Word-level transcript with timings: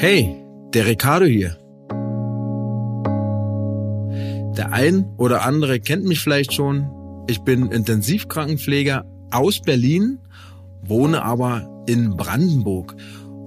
Hey, 0.00 0.36
der 0.74 0.86
Ricardo 0.86 1.26
hier. 1.26 1.56
Der 4.56 4.72
ein 4.72 5.04
oder 5.16 5.44
andere 5.44 5.80
kennt 5.80 6.04
mich 6.04 6.20
vielleicht 6.20 6.52
schon. 6.52 6.88
Ich 7.26 7.40
bin 7.40 7.72
Intensivkrankenpfleger 7.72 9.04
aus 9.32 9.60
Berlin, 9.60 10.20
wohne 10.82 11.24
aber 11.24 11.84
in 11.88 12.16
Brandenburg 12.16 12.94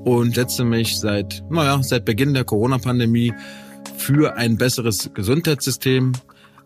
und 0.04 0.36
setze 0.36 0.66
mich 0.66 1.00
seit, 1.00 1.42
naja, 1.50 1.82
seit 1.84 2.04
Beginn 2.04 2.34
der 2.34 2.44
Corona-Pandemie 2.44 3.32
für 3.96 4.36
ein 4.36 4.58
besseres 4.58 5.10
Gesundheitssystem, 5.14 6.12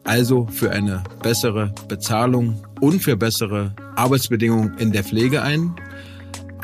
also 0.04 0.48
für 0.48 0.72
eine 0.72 1.04
bessere 1.22 1.76
Bezahlung 1.88 2.60
und 2.82 3.04
für 3.04 3.18
bessere 3.18 3.76
Arbeitsbedingungen 3.96 4.80
in 4.80 4.92
der 4.92 5.04
Pflege 5.04 5.44
ein, 5.44 5.76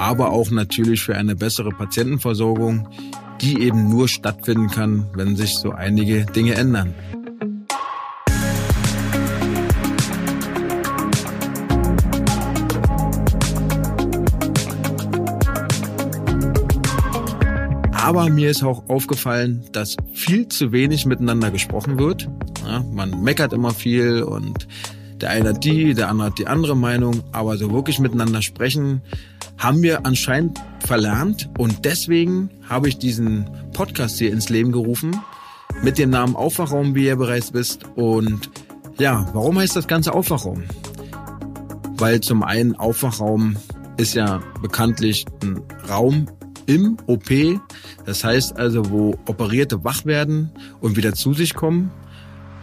aber 0.02 0.31
auch 0.31 0.49
natürlich 0.49 1.04
für 1.04 1.15
eine 1.15 1.36
bessere 1.36 1.70
Patientenversorgung, 1.70 2.89
die 3.39 3.61
eben 3.61 3.87
nur 3.87 4.07
stattfinden 4.07 4.68
kann, 4.68 5.05
wenn 5.14 5.36
sich 5.36 5.55
so 5.55 5.69
einige 5.73 6.25
Dinge 6.25 6.55
ändern. 6.55 6.96
Aber 17.93 18.28
mir 18.31 18.50
ist 18.50 18.64
auch 18.64 18.89
aufgefallen, 18.89 19.65
dass 19.71 19.97
viel 20.14 20.47
zu 20.47 20.71
wenig 20.71 21.06
miteinander 21.06 21.51
gesprochen 21.51 22.00
wird. 22.00 22.28
Ja, 22.65 22.83
man 22.92 23.21
meckert 23.23 23.54
immer 23.54 23.71
viel 23.71 24.23
und 24.23 24.68
der 25.21 25.29
eine 25.29 25.50
hat 25.50 25.64
die, 25.64 25.93
der 25.93 26.09
andere 26.09 26.29
hat 26.29 26.39
die 26.39 26.47
andere 26.47 26.75
Meinung. 26.75 27.21
Aber 27.31 27.56
so 27.57 27.71
wirklich 27.71 28.00
miteinander 28.00 28.42
sprechen 28.42 29.04
haben 29.61 29.83
wir 29.83 30.06
anscheinend 30.07 30.60
verlernt. 30.86 31.50
Und 31.57 31.86
deswegen 31.86 32.50
habe 32.67 32.89
ich 32.89 32.97
diesen 32.97 33.50
Podcast 33.73 34.17
hier 34.17 34.31
ins 34.31 34.50
Leben 34.50 34.72
gerufen. 34.72 35.22
Mit 35.84 36.00
dem 36.00 36.09
Namen 36.09 36.36
Aufwachraum, 36.36 36.95
wie 36.95 37.06
ihr 37.06 37.16
bereits 37.16 37.54
wisst. 37.54 37.86
Und 37.95 38.50
ja, 38.98 39.30
warum 39.34 39.59
heißt 39.59 39.76
das 39.76 39.88
Ganze 39.88 40.14
Aufwachraum? 40.14 40.64
Weil 41.98 42.22
zum 42.22 42.42
einen 42.42 42.76
Aufwachraum 42.76 43.56
ist 43.98 44.16
ja 44.16 44.42
bekanntlich 44.62 45.26
ein 45.44 45.62
Raum 45.88 46.26
im 46.66 46.98
OP. 47.06 47.30
Das 48.06 48.23
heißt 48.23 48.58
also, 48.58 48.89
wo 48.89 49.12
Operierte 49.28 49.84
wach 49.84 50.06
werden 50.06 50.52
und 50.80 50.98
wieder 50.98 51.14
zu 51.14 51.34
sich 51.34 51.54
kommen. 51.54 51.92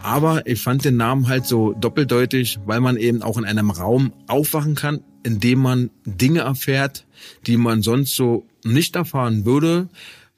Aber 0.03 0.45
ich 0.47 0.61
fand 0.61 0.83
den 0.83 0.97
Namen 0.97 1.29
halt 1.29 1.45
so 1.45 1.73
doppeldeutig, 1.73 2.59
weil 2.65 2.81
man 2.81 2.97
eben 2.97 3.21
auch 3.21 3.37
in 3.37 3.45
einem 3.45 3.69
Raum 3.69 4.13
aufwachen 4.27 4.75
kann, 4.75 5.01
in 5.23 5.39
dem 5.39 5.59
man 5.59 5.89
Dinge 6.05 6.41
erfährt, 6.41 7.05
die 7.45 7.57
man 7.57 7.81
sonst 7.81 8.15
so 8.15 8.47
nicht 8.63 8.95
erfahren 8.95 9.45
würde, 9.45 9.89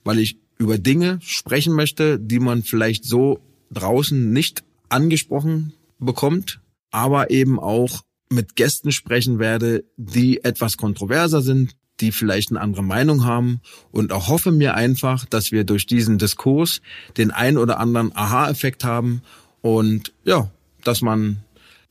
weil 0.03 0.19
ich 0.19 0.37
über 0.57 0.77
Dinge 0.77 1.19
sprechen 1.21 1.73
möchte, 1.73 2.19
die 2.19 2.39
man 2.39 2.63
vielleicht 2.63 3.05
so 3.05 3.39
draußen 3.71 4.31
nicht 4.31 4.63
angesprochen 4.89 5.73
bekommt, 5.99 6.59
aber 6.91 7.31
eben 7.31 7.59
auch 7.59 8.03
mit 8.29 8.55
Gästen 8.55 8.91
sprechen 8.91 9.39
werde, 9.39 9.83
die 9.97 10.43
etwas 10.43 10.77
kontroverser 10.77 11.41
sind, 11.41 11.75
die 11.99 12.11
vielleicht 12.11 12.49
eine 12.49 12.61
andere 12.61 12.83
Meinung 12.83 13.25
haben 13.25 13.61
und 13.91 14.11
auch 14.11 14.27
hoffe 14.27 14.51
mir 14.51 14.75
einfach, 14.75 15.25
dass 15.25 15.51
wir 15.51 15.63
durch 15.63 15.85
diesen 15.85 16.17
Diskurs 16.17 16.81
den 17.17 17.31
ein 17.31 17.57
oder 17.57 17.79
anderen 17.79 18.15
Aha-Effekt 18.15 18.83
haben 18.83 19.21
und 19.61 20.13
ja, 20.23 20.49
dass 20.83 21.01
man 21.01 21.43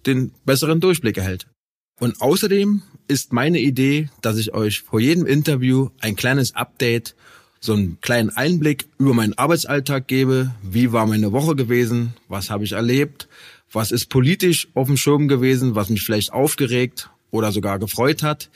den 0.07 0.33
besseren 0.45 0.81
Durchblick 0.81 1.17
erhält. 1.17 1.47
Und 2.01 2.23
außerdem 2.23 2.83
ist 3.09 3.33
meine 3.33 3.61
Idee, 3.61 4.09
dass 4.23 4.39
ich 4.39 4.55
euch 4.55 4.81
vor 4.81 5.01
jedem 5.01 5.27
Interview 5.27 5.91
ein 6.01 6.17
kleines 6.17 6.57
Update, 6.57 7.15
so 7.61 7.75
einen 7.75 8.01
kleinen 8.01 8.31
Einblick 8.31 8.87
über 8.99 9.13
meinen 9.13 9.37
Arbeitsalltag 9.37 10.09
gebe. 10.09 10.55
Wie 10.63 10.93
war 10.93 11.07
meine 11.07 11.31
Woche 11.31 11.55
gewesen? 11.55 12.15
Was 12.27 12.49
habe 12.49 12.65
ich 12.65 12.73
erlebt? 12.73 13.29
Was 13.71 13.93
ist 13.93 14.09
politisch 14.09 14.69
auf 14.73 14.87
dem 14.87 14.97
Schirm 14.97 15.29
gewesen, 15.29 15.75
was 15.75 15.91
mich 15.91 16.03
vielleicht 16.03 16.33
aufgeregt 16.33 17.11
oder 17.31 17.53
sogar 17.53 17.79
gefreut 17.79 18.23
hat? 18.23 18.49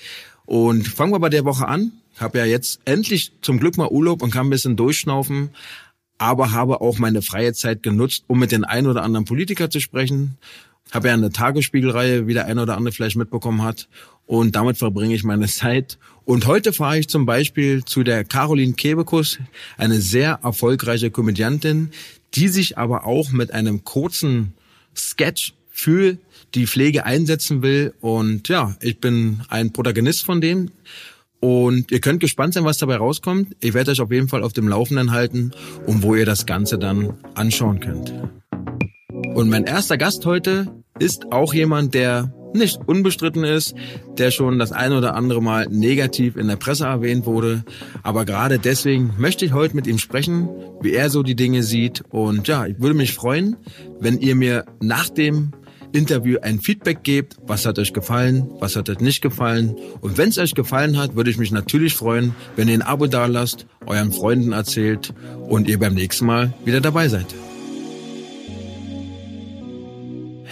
Und 0.47 0.89
fangen 0.89 1.13
wir 1.13 1.21
bei 1.21 1.29
der 1.29 1.45
Woche 1.45 1.69
an. 1.69 1.93
Ich 2.15 2.23
habe 2.23 2.39
ja 2.39 2.47
jetzt 2.47 2.81
endlich 2.87 3.33
zum 3.43 3.61
Glück 3.61 3.77
mal 3.77 3.89
Urlaub 3.89 4.23
und 4.23 4.31
kann 4.31 4.47
ein 4.47 4.51
bisschen 4.51 4.77
durchschnaufen, 4.77 5.51
aber 6.17 6.53
habe 6.53 6.81
auch 6.81 6.99
meine 6.99 7.21
freie 7.21 7.53
Zeit 7.53 7.83
genutzt, 7.83 8.25
um 8.27 8.39
mit 8.39 8.53
den 8.53 8.65
ein 8.65 8.87
oder 8.87 9.03
anderen 9.03 9.27
Politiker 9.27 9.69
zu 9.69 9.81
sprechen. 9.81 10.39
Habe 10.93 11.09
ja 11.09 11.15
eine 11.15 11.31
Tagesspiegelreihe, 11.31 12.27
wie 12.27 12.35
der 12.35 12.47
eine 12.47 12.63
oder 12.63 12.77
andere 12.77 12.93
vielleicht 12.93 13.17
mitbekommen 13.17 13.63
hat. 13.63 13.89
Und 14.27 14.57
damit 14.57 14.79
verbringe 14.79 15.15
ich 15.15 15.25
meine 15.25 15.47
Zeit. 15.49 15.99
Und 16.25 16.47
heute 16.47 16.73
fahre 16.73 16.99
ich 16.99 17.09
zum 17.09 17.27
Beispiel 17.27 17.85
zu 17.85 18.03
der 18.03 18.25
Caroline 18.25 18.73
Kebekus, 18.73 19.39
eine 19.77 20.01
sehr 20.01 20.41
erfolgreiche 20.43 21.11
Komödiantin, 21.11 21.91
die 22.35 22.49
sich 22.49 22.79
aber 22.79 23.05
auch 23.07 23.31
mit 23.31 23.53
einem 23.53 23.85
kurzen 23.85 24.55
Sketch 24.97 25.55
für 25.71 26.17
die 26.55 26.67
Pflege 26.67 27.05
einsetzen 27.05 27.63
will. 27.63 27.93
Und 28.01 28.49
ja, 28.49 28.77
ich 28.81 29.01
bin 29.01 29.43
ein 29.49 29.73
Protagonist 29.73 30.25
von 30.25 30.41
dem. 30.41 30.71
Und 31.41 31.93
ihr 31.93 32.01
könnt 32.01 32.21
gespannt 32.21 32.55
sein, 32.55 32.65
was 32.65 32.79
dabei 32.79 32.97
rauskommt. 32.97 33.55
Ich 33.61 33.75
werde 33.75 33.91
euch 33.91 34.01
auf 34.01 34.11
jeden 34.11 34.29
Fall 34.29 34.43
auf 34.43 34.55
dem 34.55 34.67
Laufenden 34.67 35.11
halten 35.11 35.51
und 35.87 36.03
wo 36.03 36.15
ihr 36.15 36.25
das 36.25 36.47
Ganze 36.47 36.79
dann 36.79 37.19
anschauen 37.35 37.81
könnt. 37.81 38.15
Und 39.35 39.51
mein 39.51 39.65
erster 39.65 39.99
Gast 39.99 40.25
heute 40.27 40.73
ist 41.01 41.33
auch 41.33 41.55
jemand, 41.55 41.93
der 41.93 42.33
nicht 42.55 42.79
unbestritten 42.87 43.43
ist, 43.43 43.75
der 44.17 44.31
schon 44.31 44.61
das 44.61 44.71
ein 44.71 44.93
oder 44.93 45.17
andere 45.17 45.43
Mal 45.43 45.67
negativ 45.69 46.37
in 46.37 46.47
der 46.47 46.55
Presse 46.55 46.85
erwähnt 46.85 47.27
wurde. 47.27 47.65
Aber 48.05 48.25
gerade 48.25 48.61
deswegen 48.61 49.13
möchte 49.19 49.45
ich 49.45 49.53
heute 49.53 49.75
mit 49.75 49.89
ihm 49.89 49.99
sprechen, 49.99 50.49
wie 50.81 50.93
er 50.93 51.11
so 51.11 51.25
die 51.25 51.35
Dinge 51.35 51.65
sieht. 51.65 52.05
Und 52.11 52.47
ja, 52.47 52.65
ich 52.65 52.79
würde 52.79 52.95
mich 52.95 53.13
freuen, 53.13 53.57
wenn 53.99 54.21
ihr 54.21 54.37
mir 54.37 54.67
nach 54.81 55.09
dem 55.09 55.51
Interview 55.91 56.39
ein 56.41 56.61
Feedback 56.61 57.03
gebt. 57.03 57.37
Was 57.45 57.67
hat 57.67 57.81
euch 57.81 57.93
gefallen? 57.93 58.49
Was 58.61 58.77
hat 58.77 58.89
euch 58.89 59.01
nicht 59.01 59.21
gefallen? 59.21 59.75
Und 60.01 60.17
wenn 60.17 60.29
es 60.29 60.39
euch 60.39 60.55
gefallen 60.55 60.97
hat, 60.97 61.17
würde 61.17 61.31
ich 61.31 61.39
mich 61.39 61.51
natürlich 61.51 61.95
freuen, 61.95 62.37
wenn 62.55 62.69
ihr 62.69 62.75
ein 62.75 62.83
Abo 62.83 63.09
dalasst, 63.09 63.67
euren 63.85 64.13
Freunden 64.13 64.53
erzählt 64.53 65.13
und 65.49 65.69
ihr 65.69 65.81
beim 65.81 65.95
nächsten 65.95 66.25
Mal 66.25 66.55
wieder 66.65 66.81
dabei 66.81 67.09
seid. 67.09 67.27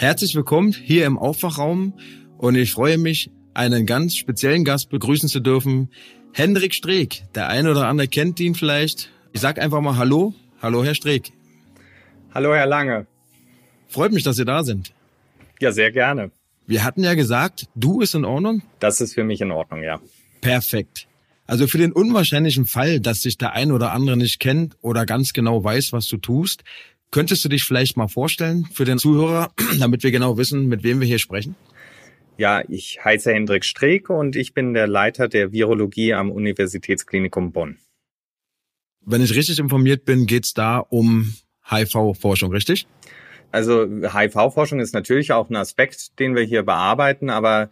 Herzlich 0.02 0.34
willkommen 0.34 0.72
hier 0.72 1.06
im 1.06 1.16
Aufwachraum 1.16 1.94
und 2.36 2.56
ich 2.56 2.72
freue 2.72 2.98
mich, 2.98 3.30
einen 3.54 3.86
ganz 3.86 4.16
speziellen 4.16 4.64
Gast 4.64 4.90
begrüßen 4.90 5.28
zu 5.28 5.38
dürfen. 5.38 5.92
Hendrik 6.32 6.74
Streeck. 6.74 7.22
Der 7.36 7.46
eine 7.46 7.70
oder 7.70 7.86
andere 7.86 8.08
kennt 8.08 8.40
ihn 8.40 8.56
vielleicht. 8.56 9.12
Ich 9.32 9.40
sag 9.40 9.60
einfach 9.60 9.80
mal 9.80 9.96
Hallo. 9.96 10.34
Hallo, 10.60 10.82
Herr 10.82 10.96
Streeck. 10.96 11.30
Hallo, 12.34 12.52
Herr 12.52 12.66
Lange. 12.66 13.06
Freut 13.86 14.10
mich, 14.10 14.24
dass 14.24 14.34
Sie 14.34 14.44
da 14.44 14.64
sind. 14.64 14.92
Ja, 15.60 15.70
sehr 15.70 15.92
gerne. 15.92 16.32
Wir 16.66 16.82
hatten 16.82 17.04
ja 17.04 17.14
gesagt, 17.14 17.68
du 17.76 18.00
ist 18.00 18.16
in 18.16 18.24
Ordnung? 18.24 18.62
Das 18.80 19.00
ist 19.00 19.14
für 19.14 19.22
mich 19.22 19.40
in 19.40 19.52
Ordnung, 19.52 19.84
ja. 19.84 20.00
Perfekt. 20.40 21.06
Also 21.46 21.68
für 21.68 21.78
den 21.78 21.92
unwahrscheinlichen 21.92 22.66
Fall, 22.66 22.98
dass 22.98 23.22
sich 23.22 23.38
der 23.38 23.52
ein 23.52 23.70
oder 23.70 23.92
andere 23.92 24.16
nicht 24.16 24.40
kennt 24.40 24.76
oder 24.80 25.06
ganz 25.06 25.32
genau 25.32 25.62
weiß, 25.62 25.92
was 25.92 26.08
du 26.08 26.16
tust, 26.16 26.64
könntest 27.12 27.44
du 27.44 27.48
dich 27.48 27.62
vielleicht 27.62 27.96
mal 27.96 28.08
vorstellen 28.08 28.66
für 28.72 28.84
den 28.84 28.98
Zuhörer, 28.98 29.52
damit 29.78 30.02
wir 30.02 30.10
genau 30.10 30.36
wissen, 30.36 30.66
mit 30.66 30.82
wem 30.82 30.98
wir 30.98 31.06
hier 31.06 31.20
sprechen? 31.20 31.54
Ja, 32.38 32.62
ich 32.68 32.98
heiße 33.04 33.32
Hendrik 33.32 33.64
Streeck 33.64 34.10
und 34.10 34.34
ich 34.34 34.54
bin 34.54 34.74
der 34.74 34.88
Leiter 34.88 35.28
der 35.28 35.52
Virologie 35.52 36.14
am 36.14 36.32
Universitätsklinikum 36.32 37.52
Bonn. 37.52 37.78
Wenn 39.04 39.22
ich 39.22 39.34
richtig 39.36 39.58
informiert 39.58 40.04
bin, 40.04 40.26
geht's 40.26 40.54
da 40.54 40.78
um 40.78 41.34
HIV-Forschung, 41.70 42.50
richtig? 42.50 42.86
Also 43.50 43.86
HIV-Forschung 43.86 44.80
ist 44.80 44.94
natürlich 44.94 45.32
auch 45.32 45.50
ein 45.50 45.56
Aspekt, 45.56 46.18
den 46.18 46.34
wir 46.34 46.42
hier 46.42 46.62
bearbeiten, 46.62 47.28
aber 47.28 47.70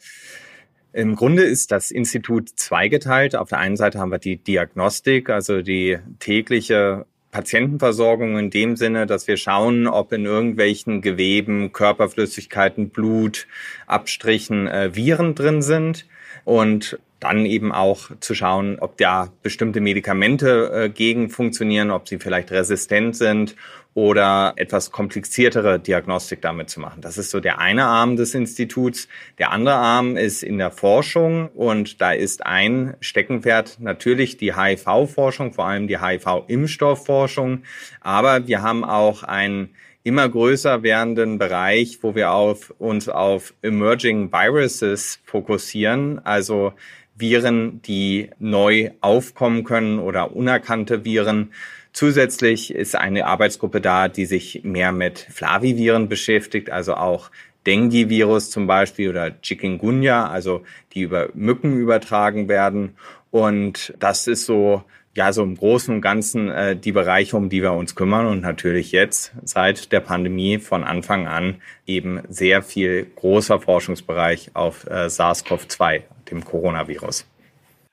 im 0.93 1.15
Grunde 1.15 1.45
ist 1.45 1.71
das 1.71 1.91
Institut 1.91 2.51
zweigeteilt. 2.51 3.37
Auf 3.37 3.49
der 3.49 3.59
einen 3.59 3.77
Seite 3.77 3.99
haben 3.99 4.11
wir 4.11 4.19
die 4.19 4.37
Diagnostik, 4.37 5.31
also 5.31 5.63
die 5.63 5.99
tägliche 6.19 7.07
Patientenversorgung 7.31 8.39
in 8.39 8.51
dem 8.51 8.77
Sinne, 8.77 9.07
dass 9.07 9.29
wir 9.29 9.37
schauen, 9.37 9.87
ob 9.87 10.13
in 10.13 10.25
irgendwelchen 10.25 11.01
Geweben, 11.01 11.73
Körperflüssigkeiten, 11.73 12.91
Blut, 12.91 13.47
Abstrichen 13.87 14.67
äh, 14.67 14.95
Viren 14.95 15.35
drin 15.35 15.63
sind. 15.63 16.07
Und 16.45 16.99
dann 17.21 17.47
eben 17.47 17.71
auch 17.71 18.11
zu 18.21 18.35
schauen, 18.35 18.79
ob 18.81 18.97
da 18.97 19.31
bestimmte 19.43 19.81
Medikamente 19.81 20.71
äh, 20.73 20.89
gegen 20.89 21.31
funktionieren, 21.31 21.91
ob 21.91 22.09
sie 22.09 22.19
vielleicht 22.19 22.51
resistent 22.51 23.15
sind 23.15 23.55
oder 23.95 24.55
etwas 24.57 24.93
kompliziertere 24.93 25.81
Diagnostik 25.81 26.41
damit 26.43 26.71
zu 26.71 26.81
machen. 26.81 27.03
Das 27.03 27.19
ist 27.19 27.31
so 27.31 27.41
der 27.41 27.59
eine 27.59 27.85
Arm 27.85 28.17
des 28.17 28.35
Instituts. 28.35 29.09
Der 29.39 29.51
andere 29.51 29.75
Arm 29.75 30.17
ist 30.17 30.43
in 30.43 30.59
der 30.59 30.71
Forschung 30.71 31.49
und 31.49 32.01
da 32.01 32.13
ist 32.13 32.47
ein 32.47 32.95
Steckenpferd 33.01 33.79
natürlich 33.81 34.37
die 34.37 34.55
HIV-Forschung, 34.55 35.53
vor 35.53 35.67
allem 35.67 35.89
die 35.89 36.01
HIV-Impfstoffforschung. 36.01 37.63
Aber 38.01 38.47
wir 38.47 38.63
haben 38.63 38.85
auch 38.85 39.25
ein 39.25 39.71
immer 40.03 40.29
größer 40.29 40.83
werdenden 40.83 41.39
Bereich, 41.39 41.99
wo 42.03 42.15
wir 42.15 42.33
auf, 42.33 42.73
uns 42.79 43.09
auf 43.09 43.53
Emerging 43.63 44.33
Viruses 44.33 45.21
fokussieren, 45.25 46.25
also 46.25 46.73
Viren, 47.17 47.83
die 47.83 48.31
neu 48.39 48.91
aufkommen 49.01 49.65
können 49.65 49.99
oder 49.99 50.35
unerkannte 50.35 51.05
Viren. 51.05 51.53
Zusätzlich 51.93 52.73
ist 52.75 52.95
eine 52.95 53.27
Arbeitsgruppe 53.27 53.81
da, 53.81 54.09
die 54.09 54.27
sich 54.27 54.61
mehr 54.63 54.93
mit 54.93 55.19
Flaviviren 55.19 56.09
beschäftigt, 56.09 56.71
also 56.71 56.95
auch 56.95 57.31
Dengue-Virus 57.67 58.51
zum 58.51 58.67
Beispiel 58.67 59.11
oder 59.11 59.33
Chikungunya, 59.43 60.29
also 60.29 60.63
die 60.93 61.03
über 61.03 61.29
Mücken 61.35 61.79
übertragen 61.79 62.49
werden. 62.49 62.97
Und 63.31 63.95
das 63.99 64.27
ist 64.27 64.47
so, 64.47 64.83
ja, 65.15 65.33
so 65.33 65.43
im 65.43 65.57
Großen 65.57 65.95
und 65.95 66.01
Ganzen 66.01 66.51
äh, 66.51 66.77
die 66.77 66.93
Bereiche, 66.93 67.37
um 67.37 67.49
die 67.49 67.63
wir 67.63 67.73
uns 67.73 67.95
kümmern 67.95 68.27
und 68.27 68.41
natürlich 68.41 68.93
jetzt 68.93 69.33
seit 69.45 69.93
der 69.93 70.01
Pandemie 70.01 70.59
von 70.59 70.85
Anfang 70.85 71.27
an 71.27 71.57
eben 71.87 72.21
sehr 72.29 72.63
viel 72.63 73.07
großer 73.17 73.61
Forschungsbereich 73.61 74.53
auf 74.55 74.87
äh, 74.87 75.09
SARS-CoV-2, 75.09 76.03
dem 76.31 76.45
Coronavirus. 76.45 77.25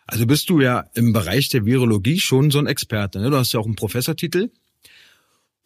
Also 0.05 0.25
bist 0.25 0.49
du 0.49 0.61
ja 0.61 0.85
im 0.93 1.11
Bereich 1.11 1.49
der 1.49 1.65
Virologie 1.65 2.19
schon 2.19 2.49
so 2.49 2.59
ein 2.59 2.67
Experte. 2.67 3.19
Ne? 3.19 3.29
Du 3.29 3.37
hast 3.37 3.51
ja 3.53 3.59
auch 3.59 3.65
einen 3.65 3.75
Professortitel. 3.75 4.51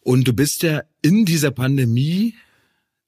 Und 0.00 0.26
du 0.26 0.32
bist 0.32 0.64
ja 0.64 0.82
in 1.00 1.24
dieser 1.24 1.52
Pandemie 1.52 2.34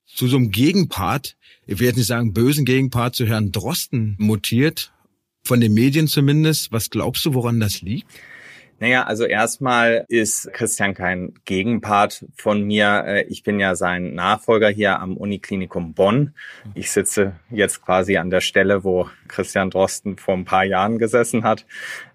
zu 0.06 0.28
so 0.28 0.36
einem 0.36 0.52
Gegenpart, 0.52 1.36
ich 1.66 1.80
will 1.80 1.88
jetzt 1.88 1.96
nicht 1.96 2.06
sagen 2.06 2.32
bösen 2.32 2.64
Gegenpart 2.64 3.16
zu 3.16 3.26
Herrn 3.26 3.50
Drosten 3.50 4.14
mutiert, 4.18 4.92
von 5.42 5.60
den 5.60 5.74
Medien 5.74 6.06
zumindest. 6.06 6.70
Was 6.70 6.88
glaubst 6.90 7.24
du, 7.24 7.34
woran 7.34 7.58
das 7.58 7.82
liegt? 7.82 8.06
Naja, 8.80 9.04
also 9.04 9.24
erstmal 9.24 10.04
ist 10.08 10.52
Christian 10.52 10.94
kein 10.94 11.34
Gegenpart 11.44 12.24
von 12.34 12.64
mir. 12.64 13.04
Äh, 13.06 13.22
ich 13.28 13.44
bin 13.44 13.60
ja 13.60 13.76
sein 13.76 14.14
Nachfolger 14.14 14.68
hier 14.68 14.98
am 14.98 15.16
Uniklinikum 15.16 15.94
Bonn. 15.94 16.34
Ich 16.74 16.90
sitze 16.90 17.36
jetzt 17.50 17.84
quasi 17.84 18.16
an 18.16 18.30
der 18.30 18.40
Stelle, 18.40 18.82
wo 18.82 19.08
Christian 19.28 19.70
Drosten 19.70 20.16
vor 20.16 20.34
ein 20.34 20.44
paar 20.44 20.64
Jahren 20.64 20.98
gesessen 20.98 21.44
hat. 21.44 21.66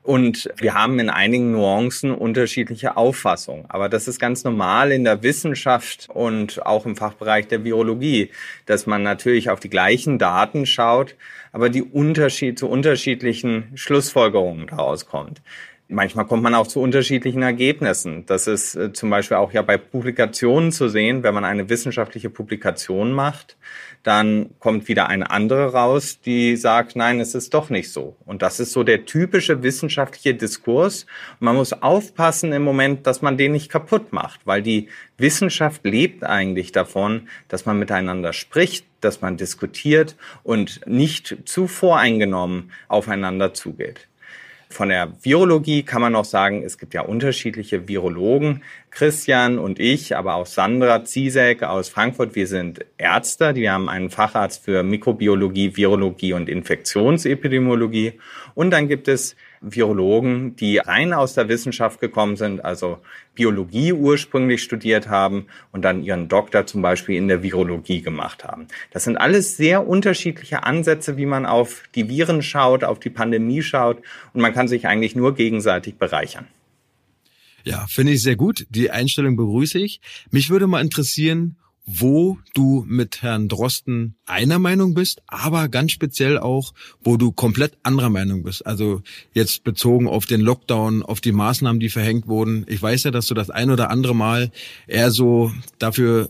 Und 0.03 0.49
wir 0.57 0.73
haben 0.73 0.99
in 0.99 1.09
einigen 1.09 1.51
Nuancen 1.51 2.11
unterschiedliche 2.11 2.97
Auffassungen. 2.97 3.65
Aber 3.69 3.87
das 3.87 4.07
ist 4.07 4.19
ganz 4.19 4.43
normal 4.43 4.91
in 4.91 5.05
der 5.05 5.23
Wissenschaft 5.23 6.07
und 6.11 6.65
auch 6.65 6.85
im 6.85 6.95
Fachbereich 6.95 7.47
der 7.47 7.63
Virologie, 7.63 8.31
dass 8.65 8.85
man 8.85 9.01
natürlich 9.03 9.49
auf 9.49 9.59
die 9.59 9.69
gleichen 9.69 10.17
Daten 10.17 10.65
schaut, 10.65 11.15
aber 11.51 11.69
die 11.69 11.83
Unterschied 11.83 12.59
zu 12.59 12.67
unterschiedlichen 12.67 13.71
Schlussfolgerungen 13.75 14.67
daraus 14.67 15.05
kommt. 15.05 15.41
Manchmal 15.91 16.27
kommt 16.27 16.43
man 16.43 16.53
auch 16.53 16.67
zu 16.67 16.81
unterschiedlichen 16.81 17.41
Ergebnissen. 17.41 18.23
Das 18.27 18.45
ist 18.45 18.75
äh, 18.75 18.93
zum 18.93 19.09
Beispiel 19.09 19.37
auch 19.37 19.51
ja 19.53 19.63
bei 19.63 19.77
Publikationen 19.77 20.71
zu 20.71 20.87
sehen. 20.87 21.23
Wenn 21.23 21.33
man 21.33 21.45
eine 21.45 21.67
wissenschaftliche 21.67 22.29
Publikation 22.29 23.11
macht, 23.11 23.57
dann 24.03 24.51
kommt 24.59 24.87
wieder 24.87 25.09
eine 25.09 25.31
andere 25.31 25.73
raus, 25.73 26.21
die 26.21 26.57
sagt, 26.57 26.95
nein, 26.95 27.19
es 27.19 27.33
ist 27.33 27.55
doch 27.55 27.71
nicht 27.71 27.91
so. 27.91 28.15
Und 28.25 28.43
das 28.43 28.59
ist 28.59 28.71
so 28.71 28.83
der 28.83 29.05
typische 29.05 29.63
wissenschaftliche 29.63 30.35
Diskurs. 30.35 31.07
Man 31.39 31.55
muss 31.55 31.73
aufpassen 31.73 32.53
im 32.53 32.61
Moment, 32.61 33.07
dass 33.07 33.23
man 33.23 33.35
den 33.35 33.53
nicht 33.53 33.71
kaputt 33.71 34.13
macht, 34.13 34.41
weil 34.45 34.61
die 34.61 34.89
Wissenschaft 35.17 35.83
lebt 35.85 36.23
eigentlich 36.23 36.71
davon, 36.71 37.27
dass 37.47 37.65
man 37.65 37.79
miteinander 37.79 38.31
spricht, 38.33 38.85
dass 39.01 39.21
man 39.21 39.37
diskutiert 39.37 40.15
und 40.43 40.81
nicht 40.85 41.37
zu 41.45 41.65
voreingenommen 41.65 42.71
aufeinander 42.87 43.55
zugeht. 43.55 44.08
Von 44.71 44.89
der 44.89 45.11
Virologie 45.23 45.81
kann 45.81 45.99
man 46.01 46.13
noch 46.13 46.25
sagen, 46.25 46.61
es 46.63 46.77
gibt 46.77 46.93
ja 46.93 47.01
unterschiedliche 47.01 47.87
Virologen. 47.87 48.61
Christian 48.91 49.57
und 49.57 49.79
ich, 49.79 50.15
aber 50.15 50.35
auch 50.35 50.45
Sandra 50.45 51.03
Ziesek 51.03 51.63
aus 51.63 51.89
Frankfurt, 51.89 52.35
wir 52.35 52.45
sind 52.45 52.85
Ärzte. 52.99 53.55
Wir 53.55 53.73
haben 53.73 53.89
einen 53.89 54.11
Facharzt 54.11 54.63
für 54.63 54.83
Mikrobiologie, 54.83 55.75
Virologie 55.75 56.33
und 56.33 56.49
Infektionsepidemiologie. 56.49 58.13
Und 58.53 58.69
dann 58.69 58.87
gibt 58.87 59.07
es 59.07 59.35
Virologen, 59.61 60.55
die 60.55 60.77
rein 60.77 61.13
aus 61.13 61.33
der 61.33 61.49
Wissenschaft 61.49 61.99
gekommen 61.99 62.35
sind, 62.35 62.63
also 62.63 62.99
Biologie 63.35 63.93
ursprünglich 63.93 64.63
studiert 64.63 65.09
haben 65.09 65.47
und 65.71 65.83
dann 65.83 66.03
ihren 66.03 66.27
Doktor 66.27 66.65
zum 66.65 66.81
Beispiel 66.81 67.15
in 67.15 67.27
der 67.27 67.43
Virologie 67.43 68.01
gemacht 68.01 68.43
haben. 68.43 68.67
Das 68.91 69.03
sind 69.03 69.17
alles 69.17 69.57
sehr 69.57 69.87
unterschiedliche 69.87 70.63
Ansätze, 70.63 71.17
wie 71.17 71.25
man 71.25 71.45
auf 71.45 71.83
die 71.95 72.09
Viren 72.09 72.41
schaut, 72.41 72.83
auf 72.83 72.99
die 72.99 73.09
Pandemie 73.09 73.61
schaut 73.61 73.97
und 74.33 74.41
man 74.41 74.53
kann 74.53 74.67
sich 74.67 74.87
eigentlich 74.87 75.15
nur 75.15 75.35
gegenseitig 75.35 75.95
bereichern. 75.95 76.47
Ja, 77.65 77.85
finde 77.87 78.13
ich 78.13 78.23
sehr 78.23 78.35
gut. 78.35 78.65
Die 78.69 78.89
Einstellung 78.89 79.35
begrüße 79.35 79.79
ich. 79.79 79.99
Mich 80.31 80.49
würde 80.49 80.67
mal 80.67 80.81
interessieren, 80.81 81.57
wo 81.91 82.37
du 82.53 82.85
mit 82.87 83.23
Herrn 83.23 83.47
Drosten 83.47 84.13
einer 84.27 84.59
Meinung 84.59 84.93
bist, 84.93 85.23
aber 85.25 85.69
ganz 85.69 85.91
speziell 85.91 86.37
auch, 86.37 86.73
wo 87.01 87.17
du 87.17 87.31
komplett 87.31 87.77
anderer 87.81 88.11
Meinung 88.11 88.43
bist. 88.43 88.63
Also 88.67 89.01
jetzt 89.33 89.63
bezogen 89.63 90.07
auf 90.07 90.27
den 90.27 90.39
Lockdown, 90.39 91.01
auf 91.01 91.19
die 91.19 91.31
Maßnahmen, 91.31 91.79
die 91.79 91.89
verhängt 91.89 92.27
wurden. 92.27 92.63
Ich 92.67 92.79
weiß 92.79 93.05
ja, 93.05 93.11
dass 93.11 93.25
du 93.25 93.33
das 93.33 93.49
ein 93.49 93.71
oder 93.71 93.89
andere 93.89 94.15
Mal 94.15 94.51
eher 94.85 95.09
so 95.09 95.51
dafür 95.79 96.29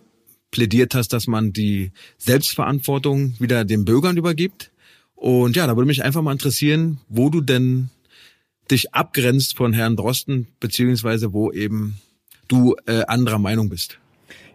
plädiert 0.49 0.95
hast, 0.95 1.11
dass 1.11 1.27
man 1.27 1.51
die 1.51 1.91
Selbstverantwortung 2.17 3.33
wieder 3.39 3.65
den 3.65 3.83
Bürgern 3.83 4.15
übergibt. 4.15 4.71
Und 5.15 5.57
ja, 5.57 5.67
da 5.67 5.75
würde 5.75 5.87
mich 5.87 6.05
einfach 6.05 6.21
mal 6.21 6.31
interessieren, 6.31 7.01
wo 7.09 7.29
du 7.29 7.41
denn 7.41 7.89
dich 8.71 8.93
abgrenzt 8.93 9.57
von 9.57 9.73
Herrn 9.73 9.97
Drosten, 9.97 10.47
beziehungsweise 10.61 11.33
wo 11.33 11.51
eben 11.51 11.99
du 12.47 12.75
äh, 12.85 13.03
anderer 13.07 13.39
Meinung 13.39 13.67
bist. 13.67 13.98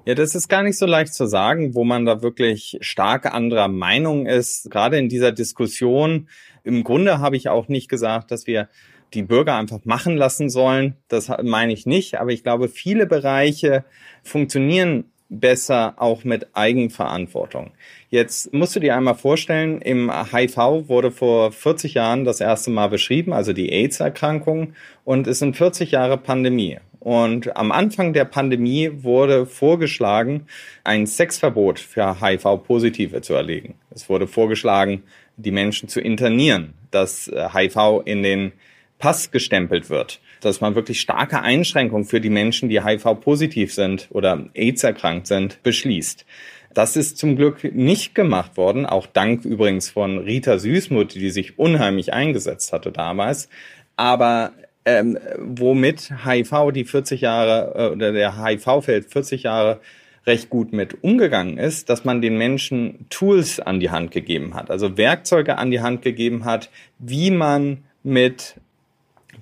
Ja, 0.07 0.15
das 0.15 0.35
ist 0.35 0.49
gar 0.49 0.63
nicht 0.63 0.77
so 0.77 0.85
leicht 0.85 1.15
zu 1.15 1.27
sagen, 1.27 1.75
wo 1.75 1.83
man 1.83 2.05
da 2.05 2.21
wirklich 2.21 2.77
stark 2.83 3.33
anderer 3.33 3.69
Meinung 3.69 4.27
ist. 4.27 4.71
Gerade 4.71 4.99
in 4.99 5.09
dieser 5.09 5.33
Diskussion. 5.33 6.29
Im 6.63 6.85
Grunde 6.85 7.21
habe 7.21 7.37
ich 7.37 7.49
auch 7.49 7.69
nicht 7.69 7.89
gesagt, 7.89 8.31
dass 8.31 8.47
wir 8.47 8.69
die 9.15 9.23
Bürger 9.23 9.57
einfach 9.57 9.79
machen 9.85 10.17
lassen 10.17 10.51
sollen. 10.51 10.97
Das 11.09 11.33
meine 11.43 11.73
ich 11.73 11.87
nicht. 11.87 12.21
Aber 12.21 12.33
ich 12.33 12.43
glaube, 12.43 12.69
viele 12.69 13.07
Bereiche 13.07 13.85
funktionieren 14.23 15.05
besser 15.31 15.95
auch 15.97 16.23
mit 16.25 16.49
Eigenverantwortung. 16.53 17.73
Jetzt 18.11 18.53
musst 18.53 18.77
du 18.77 18.81
dir 18.81 18.97
einmal 18.97 19.15
vorstellen, 19.15 19.81
im 19.81 20.13
HIV 20.13 20.89
wurde 20.89 21.11
vor 21.11 21.51
40 21.51 21.95
Jahren 21.95 22.25
das 22.25 22.41
erste 22.41 22.71
Mal 22.71 22.89
beschrieben, 22.89 23.33
also 23.33 23.53
die 23.53 23.73
AIDS-Erkrankung, 23.73 24.75
und 25.05 25.27
es 25.27 25.39
sind 25.39 25.57
40 25.57 25.93
Jahre 25.93 26.19
Pandemie. 26.19 26.79
Und 27.05 27.55
am 27.55 27.71
Anfang 27.71 28.15
der 28.15 28.25
Pandemie 28.25 28.91
wurde 29.03 29.45
vorgeschlagen, 29.45 30.47
ein 30.85 31.07
Sexverbot 31.07 31.79
für 31.79 32.19
HIV-Positive 32.19 33.21
zu 33.21 33.35
erlegen. 33.35 33.75
Es 33.91 34.09
wurde 34.09 34.27
vorgeschlagen, 34.27 35.03
die 35.37 35.51
Menschen 35.51 35.91
zu 35.91 36.01
internieren, 36.01 36.73
dass 36.91 37.31
HIV 37.31 37.77
äh, 37.77 38.11
in 38.11 38.23
den 38.23 38.53
Pass 38.99 39.31
gestempelt 39.31 39.91
wird, 39.91 40.23
dass 40.41 40.63
man 40.63 40.77
wirklich 40.77 41.03
starke 41.03 41.43
Einschränkungen 41.43 42.07
für 42.07 42.23
die 42.23 42.31
Menschen, 42.31 42.71
die 42.71 42.83
HIV-positiv 42.83 43.75
sind 43.75 44.09
oder 44.11 44.49
AIDS 44.55 44.83
erkrankt 44.83 45.27
sind, 45.27 45.63
beschließt. 45.63 46.25
Das 46.73 46.97
ist 46.97 47.19
zum 47.19 47.37
Glück 47.37 47.65
nicht 47.75 48.15
gemacht 48.15 48.57
worden, 48.57 48.87
auch 48.87 49.07
dank 49.07 49.45
übrigens 49.45 49.91
von 49.91 50.17
Rita 50.17 50.59
Süßmuth, 50.59 51.15
die 51.17 51.29
sich 51.29 51.59
unheimlich 51.59 52.15
eingesetzt 52.15 52.73
hatte 52.73 52.93
damals. 52.93 53.51
Aber 53.95 54.53
ähm, 54.85 55.19
womit 55.39 56.13
HIV 56.25 56.73
die 56.73 56.85
40 56.85 57.21
Jahre 57.21 57.75
äh, 57.75 57.93
oder 57.93 58.13
der 58.13 58.45
HIV-Feld 58.45 59.07
40 59.07 59.45
Jahre 59.45 59.81
recht 60.27 60.51
gut 60.51 60.73
mit 60.73 61.03
umgegangen 61.03 61.59
ist, 61.59 61.91
dass 61.91 62.05
man 62.05 62.23
den 62.23 62.39
Menschen 62.39 63.07
Tools 63.11 63.61
an 63.61 63.81
die 63.81 63.91
Hand 63.91 64.11
gegeben 64.11 64.55
hat, 64.55 64.71
also 64.71 64.97
Werkzeuge 64.97 65.59
an 65.59 65.71
die 65.71 65.81
Hand 65.81 66.03
gegeben 66.03 66.45
hat, 66.45 66.71
wie 66.99 67.31
man 67.31 67.85
mit 68.03 68.55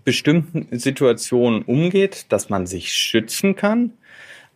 bestimmten 0.05 0.79
Situationen 0.79 1.63
umgeht, 1.63 2.27
dass 2.31 2.51
man 2.51 2.67
sich 2.67 2.93
schützen 2.93 3.55
kann, 3.55 3.93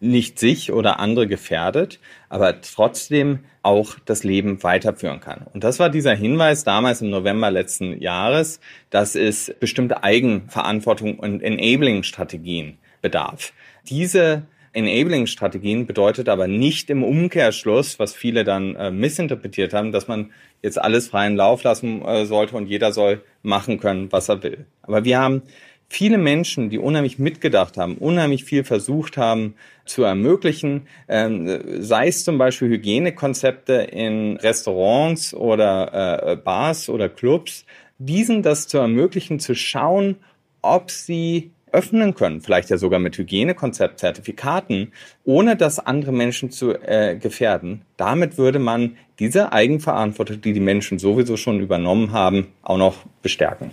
nicht 0.01 0.39
sich 0.39 0.73
oder 0.73 1.01
andere 1.01 1.27
gefährdet, 1.27 2.01
aber 2.29 2.61
trotzdem 2.61 3.41
auch 3.63 3.97
das 4.05 4.25
Leben 4.25 4.63
weiterführen 4.63 5.21
kann. 5.21 5.47
Und 5.53 5.65
das 5.65 5.79
war 5.79 5.91
dieser 5.91 6.15
Hinweis 6.15 6.65
damals 6.65 7.03
im 7.03 7.11
November 7.11 7.51
letzten 7.51 8.01
Jahres, 8.01 8.61
dass 8.91 9.15
es 9.15 9.55
bestimmte 9.59 10.05
Eigenverantwortung 10.05 11.19
und 11.19 11.43
Enabling-Strategien 11.43 12.79
bedarf. 13.01 13.53
Diese 13.89 14.43
Enabling-Strategien 14.77 15.87
bedeutet 15.87 16.29
aber 16.29 16.47
nicht 16.47 16.91
im 16.91 17.03
Umkehrschluss, 17.03 17.99
was 17.99 18.15
viele 18.15 18.45
dann 18.45 18.77
äh, 18.77 18.91
missinterpretiert 18.91 19.73
haben, 19.73 19.91
dass 19.91 20.07
man 20.07 20.33
jetzt 20.63 20.81
alles 20.81 21.09
freien 21.09 21.35
Lauf 21.35 21.63
lassen 21.63 22.03
äh, 22.03 22.27
sollte 22.27 22.57
und 22.57 22.67
jeder 22.67 22.93
soll 22.93 23.23
machen 23.43 23.81
können, 23.81 24.13
was 24.13 24.29
er 24.29 24.43
will. 24.43 24.67
Aber 24.83 25.05
wir 25.05 25.19
haben 25.19 25.43
viele 25.89 26.19
Menschen, 26.19 26.71
die 26.71 26.79
unheimlich 26.79 27.19
mitgedacht 27.19 27.77
haben, 27.77 27.97
unheimlich 27.97 28.45
viel 28.45 28.65
versucht 28.65 29.17
haben 29.17 29.55
zu 29.85 30.03
ermöglichen, 30.03 30.87
ähm, 31.09 31.83
sei 31.83 32.09
es 32.09 32.25
zum 32.25 32.39
Beispiel 32.39 32.69
Hygienekonzepte 32.69 33.75
in 33.75 34.37
Restaurants 34.37 35.33
oder 35.33 36.33
äh, 36.33 36.37
Bars 36.37 36.89
oder 36.89 37.09
Clubs, 37.09 37.65
diesen 37.99 38.43
das 38.43 38.67
zu 38.67 38.79
ermöglichen, 38.79 39.39
zu 39.39 39.55
schauen, 39.55 40.17
ob 40.61 40.91
sie 40.91 41.51
öffnen 41.73 42.15
können, 42.15 42.41
vielleicht 42.41 42.71
ja 42.71 42.79
sogar 42.79 42.99
mit 42.99 43.19
Hygienekonzept, 43.19 43.99
Zertifikaten, 43.99 44.93
ohne 45.25 45.57
das 45.57 45.79
andere 45.79 46.13
Menschen 46.13 46.51
zu 46.51 46.73
äh, 46.73 47.17
gefährden, 47.17 47.83
damit 47.97 48.39
würde 48.39 48.59
man 48.59 48.97
diese 49.19 49.53
Eigenverantwortung, 49.53 50.41
die 50.41 50.53
die 50.53 50.61
Menschen 50.61 50.99
sowieso 50.99 51.37
schon 51.37 51.61
übernommen 51.61 52.13
haben, 52.13 52.49
auch 52.63 52.79
noch 52.79 53.05
bestärken. 53.23 53.71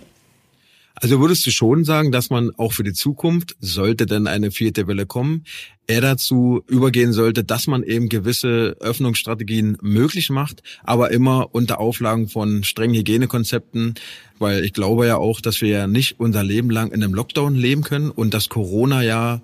Also 0.96 1.20
würdest 1.20 1.44
du 1.44 1.50
schon 1.50 1.84
sagen, 1.84 2.12
dass 2.12 2.30
man 2.30 2.52
auch 2.56 2.72
für 2.72 2.84
die 2.84 2.92
Zukunft, 2.92 3.56
sollte 3.58 4.06
denn 4.06 4.28
eine 4.28 4.52
vierte 4.52 4.86
Welle 4.86 5.06
kommen, 5.06 5.44
eher 5.88 6.00
dazu 6.00 6.62
übergehen 6.68 7.12
sollte, 7.12 7.42
dass 7.42 7.66
man 7.66 7.82
eben 7.82 8.08
gewisse 8.08 8.76
Öffnungsstrategien 8.80 9.76
möglich 9.82 10.30
macht, 10.30 10.62
aber 10.84 11.10
immer 11.10 11.48
unter 11.52 11.80
Auflagen 11.80 12.28
von 12.28 12.62
strengen 12.62 12.94
Hygienekonzepten, 12.94 13.94
weil 14.38 14.64
ich 14.64 14.72
glaube 14.72 15.06
ja 15.06 15.16
auch, 15.16 15.40
dass 15.40 15.60
wir 15.60 15.68
ja 15.68 15.86
nicht 15.88 16.20
unser 16.20 16.44
Leben 16.44 16.70
lang 16.70 16.92
in 16.92 17.02
einem 17.02 17.12
Lockdown 17.14 17.56
leben 17.56 17.82
können 17.82 18.10
und 18.10 18.32
dass 18.32 18.48
Corona 18.48 19.02
ja 19.02 19.42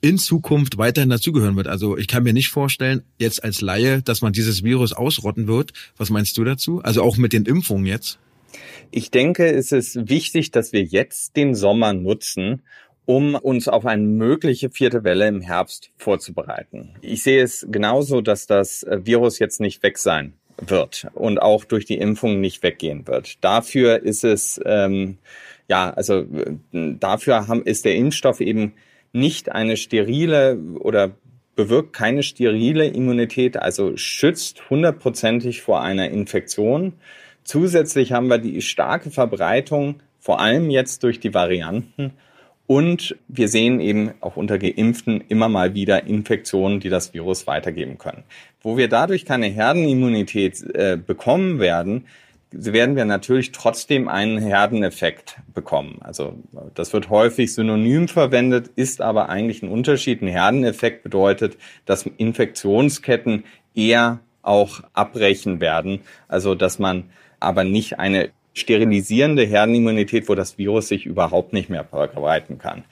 in 0.00 0.18
Zukunft 0.18 0.78
weiterhin 0.78 1.10
dazugehören 1.10 1.56
wird. 1.56 1.66
Also 1.66 1.96
ich 1.96 2.06
kann 2.06 2.22
mir 2.22 2.32
nicht 2.32 2.50
vorstellen, 2.50 3.02
jetzt 3.18 3.42
als 3.42 3.62
Laie, 3.62 4.02
dass 4.02 4.20
man 4.20 4.32
dieses 4.32 4.62
Virus 4.62 4.92
ausrotten 4.92 5.48
wird. 5.48 5.72
Was 5.96 6.10
meinst 6.10 6.36
du 6.36 6.44
dazu? 6.44 6.80
Also 6.82 7.02
auch 7.02 7.16
mit 7.16 7.32
den 7.32 7.46
Impfungen 7.46 7.86
jetzt? 7.86 8.18
Ich 8.90 9.10
denke, 9.10 9.46
es 9.46 9.72
ist 9.72 10.08
wichtig, 10.08 10.50
dass 10.50 10.72
wir 10.72 10.82
jetzt 10.82 11.36
den 11.36 11.54
Sommer 11.54 11.92
nutzen, 11.92 12.62
um 13.04 13.34
uns 13.34 13.68
auf 13.68 13.86
eine 13.86 14.02
mögliche 14.02 14.70
vierte 14.70 15.02
Welle 15.02 15.28
im 15.28 15.40
Herbst 15.40 15.90
vorzubereiten. 15.96 16.94
Ich 17.00 17.22
sehe 17.22 17.42
es 17.42 17.66
genauso, 17.70 18.20
dass 18.20 18.46
das 18.46 18.84
Virus 18.88 19.38
jetzt 19.38 19.60
nicht 19.60 19.82
weg 19.82 19.98
sein 19.98 20.34
wird 20.60 21.06
und 21.14 21.40
auch 21.40 21.64
durch 21.64 21.84
die 21.84 21.98
Impfung 21.98 22.40
nicht 22.40 22.62
weggehen 22.62 23.06
wird. 23.06 23.42
Dafür 23.42 24.02
ist 24.02 24.24
es, 24.24 24.60
ähm, 24.64 25.18
ja, 25.68 25.90
also 25.90 26.26
dafür 26.72 27.48
haben, 27.48 27.62
ist 27.62 27.84
der 27.84 27.94
Impfstoff 27.94 28.40
eben 28.40 28.74
nicht 29.12 29.52
eine 29.52 29.76
sterile 29.76 30.58
oder 30.80 31.12
bewirkt 31.54 31.92
keine 31.92 32.22
sterile 32.22 32.86
Immunität, 32.86 33.56
also 33.56 33.96
schützt 33.96 34.68
hundertprozentig 34.70 35.62
vor 35.62 35.80
einer 35.82 36.10
Infektion, 36.10 36.92
Zusätzlich 37.48 38.12
haben 38.12 38.28
wir 38.28 38.36
die 38.36 38.60
starke 38.60 39.10
Verbreitung, 39.10 40.00
vor 40.20 40.38
allem 40.38 40.68
jetzt 40.68 41.02
durch 41.02 41.18
die 41.18 41.32
Varianten. 41.32 42.12
Und 42.66 43.16
wir 43.26 43.48
sehen 43.48 43.80
eben 43.80 44.10
auch 44.20 44.36
unter 44.36 44.58
Geimpften 44.58 45.24
immer 45.28 45.48
mal 45.48 45.72
wieder 45.72 46.04
Infektionen, 46.04 46.78
die 46.78 46.90
das 46.90 47.14
Virus 47.14 47.46
weitergeben 47.46 47.96
können. 47.96 48.24
Wo 48.60 48.76
wir 48.76 48.90
dadurch 48.90 49.24
keine 49.24 49.46
Herdenimmunität 49.46 50.62
äh, 50.74 50.98
bekommen 50.98 51.58
werden, 51.58 52.04
werden 52.50 52.96
wir 52.96 53.06
natürlich 53.06 53.52
trotzdem 53.52 54.08
einen 54.08 54.36
Herdeneffekt 54.36 55.38
bekommen. 55.54 56.00
Also 56.02 56.34
das 56.74 56.92
wird 56.92 57.08
häufig 57.08 57.54
synonym 57.54 58.08
verwendet, 58.08 58.68
ist 58.76 59.00
aber 59.00 59.30
eigentlich 59.30 59.62
ein 59.62 59.70
Unterschied. 59.70 60.20
Ein 60.20 60.28
Herdeneffekt 60.28 61.02
bedeutet, 61.02 61.56
dass 61.86 62.04
Infektionsketten 62.04 63.44
eher 63.74 64.20
auch 64.42 64.82
abbrechen 64.92 65.62
werden. 65.62 66.00
Also 66.28 66.54
dass 66.54 66.78
man 66.78 67.04
aber 67.40 67.64
nicht 67.64 67.98
eine 67.98 68.30
sterilisierende 68.54 69.44
Herdenimmunität, 69.44 70.28
wo 70.28 70.34
das 70.34 70.58
Virus 70.58 70.88
sich 70.88 71.06
überhaupt 71.06 71.52
nicht 71.52 71.70
mehr 71.70 71.84
verbreiten 71.84 72.58
kann. 72.58 72.84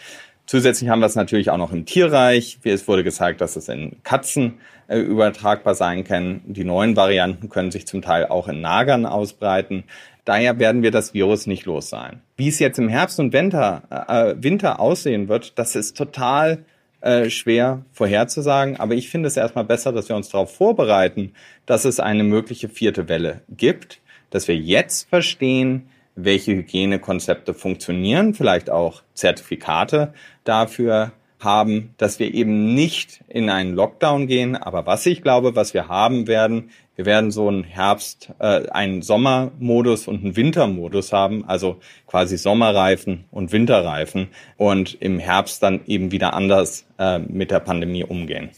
Zusätzlich 0.47 0.89
haben 0.89 1.01
wir 1.01 1.07
es 1.07 1.17
natürlich 1.17 1.51
auch 1.51 1.57
noch 1.57 1.73
im 1.73 1.87
Tierreich. 1.87 2.59
Es 2.63 2.87
wurde 2.87 3.03
gesagt, 3.03 3.41
dass 3.41 3.57
es 3.57 3.69
in 3.69 3.97
Katzen 4.05 4.61
äh, 4.87 4.99
übertragbar 4.99 5.75
sein 5.75 6.05
kann. 6.05 6.41
Die 6.47 6.63
neuen 6.63 6.95
Varianten 6.95 7.49
können 7.49 7.73
sich 7.73 7.87
zum 7.89 8.01
Teil 8.01 8.27
auch 8.27 8.47
in 8.47 8.61
Nagern 8.61 9.07
ausbreiten. 9.07 9.83
Daher 10.25 10.61
werden 10.61 10.83
wir 10.83 10.93
das 10.93 11.15
Virus 11.15 11.49
nicht 11.49 11.67
los 11.67 11.89
sein. 11.89 12.21
Wie 12.37 12.49
es 12.49 12.61
jetzt 12.61 12.79
im 12.79 12.89
Herbst 12.89 13.19
und 13.19 13.33
Winter, 13.33 13.83
äh, 14.09 14.41
Winter 14.41 14.79
aussehen 14.79 15.29
wird, 15.29 15.59
das 15.59 15.75
ist 15.75 15.97
total 15.97 16.65
äh, 17.01 17.29
schwer 17.29 17.83
vorherzusagen. 17.93 18.77
Aber 18.79 18.95
ich 18.95 19.11
finde 19.11 19.27
es 19.27 19.37
erstmal 19.37 19.65
besser, 19.65 19.91
dass 19.91 20.09
wir 20.09 20.15
uns 20.15 20.29
darauf 20.29 20.55
vorbereiten, 20.55 21.33
dass 21.67 21.85
es 21.85 21.99
eine 21.99 22.23
mögliche 22.23 22.69
vierte 22.69 23.09
Welle 23.09 23.41
gibt 23.49 24.01
dass 24.31 24.49
wir 24.49 24.57
jetzt 24.57 25.09
verstehen, 25.09 25.89
welche 26.15 26.53
Hygienekonzepte 26.53 27.55
funktionieren, 27.55 28.35
vielleicht 28.35 28.71
auch 28.71 29.03
Zertifikate 29.15 30.15
dafür 30.45 31.13
haben, 31.39 31.95
dass 31.99 32.19
wir 32.19 32.33
eben 32.33 32.75
nicht 32.75 33.21
in 33.29 33.51
einen 33.51 33.75
Lockdown 33.75 34.27
gehen. 34.27 34.57
Aber 34.57 34.87
was 34.87 35.05
ich 35.07 35.23
glaube, 35.23 35.55
was 35.55 35.75
wir 35.75 35.89
haben 35.89 36.27
werden, 36.27 36.71
wir 36.97 37.05
werden 37.05 37.31
so 37.31 37.47
einen 37.49 37.63
Herbst, 37.63 38.31
äh, 38.39 38.69
einen 38.71 39.03
Sommermodus 39.03 40.09
und 40.09 40.25
einen 40.25 40.35
Wintermodus 40.35 41.13
haben, 41.13 41.45
also 41.45 41.79
quasi 42.07 42.39
Sommerreifen 42.39 43.27
und 43.31 43.53
Winterreifen 43.53 44.29
und 44.57 44.97
im 45.01 45.19
Herbst 45.19 45.63
dann 45.63 45.81
eben 45.87 46.11
wieder 46.11 46.33
anders 46.33 46.87
äh, 46.99 47.19
mit 47.19 47.51
der 47.51 47.61
Pandemie 47.61 48.05
umgehen. 48.05 48.49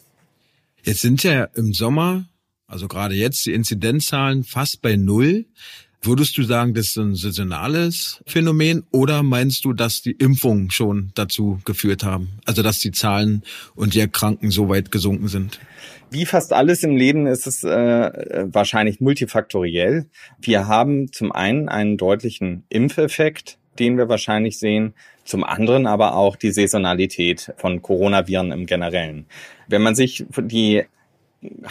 Jetzt 0.85 1.01
sind 1.01 1.25
ja 1.25 1.49
im 1.55 1.73
Sommer 1.73 2.27
also 2.69 2.87
gerade 2.87 3.15
jetzt 3.15 3.45
die 3.47 3.55
Inzidenzzahlen 3.55 4.45
fast 4.45 4.83
bei 4.83 4.97
Null. 4.97 5.47
Würdest 6.01 6.39
du 6.39 6.45
sagen, 6.45 6.75
das 6.75 6.89
ist 6.89 6.97
ein 6.97 7.17
saisonales 7.17 8.23
Phänomen 8.25 8.85
oder 8.93 9.25
meinst 9.25 9.65
du, 9.65 9.73
dass 9.73 10.01
die 10.01 10.13
Impfungen 10.13 10.71
schon 10.71 11.11
dazu 11.17 11.59
geführt 11.65 12.05
haben? 12.05 12.29
Also 12.45 12.63
dass 12.63 12.79
die 12.79 12.93
Zahlen 12.93 13.43
und 13.75 13.95
die 13.95 14.01
Erkrankten 14.01 14.53
so 14.53 14.69
weit 14.69 14.93
gesunken 14.93 15.27
sind? 15.27 15.59
Wie 16.11 16.25
fast 16.25 16.53
alles 16.53 16.85
im 16.85 16.95
Leben 16.95 17.27
ist 17.27 17.49
es 17.49 17.65
äh, 17.65 18.47
wahrscheinlich 18.53 19.01
multifaktoriell. 19.01 20.07
Wir 20.41 20.69
haben 20.69 21.13
zum 21.13 21.33
einen 21.33 21.69
einen 21.69 21.97
deutlichen 21.97 22.63
Impfeffekt, 22.69 23.59
den 23.81 23.99
wir 23.99 24.09
wahrscheinlich 24.09 24.59
sehen, 24.59 24.95
zum 25.25 25.43
anderen 25.43 25.87
aber 25.87 26.15
auch 26.15 26.37
die 26.37 26.53
Saisonalität 26.53 27.53
von 27.57 27.83
Coronaviren 27.83 28.53
im 28.53 28.67
Generellen. 28.67 29.27
Wenn 29.67 29.83
man 29.83 29.95
sich 29.95 30.25
die 30.37 30.85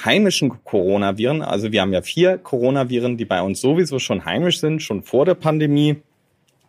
heimischen 0.06 0.64
Coronaviren, 0.64 1.42
also 1.42 1.72
wir 1.72 1.82
haben 1.82 1.94
ja 1.94 2.02
vier 2.02 2.38
Coronaviren, 2.38 3.18
die 3.18 3.26
bei 3.26 3.42
uns 3.42 3.60
sowieso 3.60 4.00
schon 4.00 4.26
heimisch 4.26 4.60
sind, 4.60 4.82
schon 4.82 5.04
vor 5.04 5.26
der 5.26 5.36
Pandemie. 5.36 5.98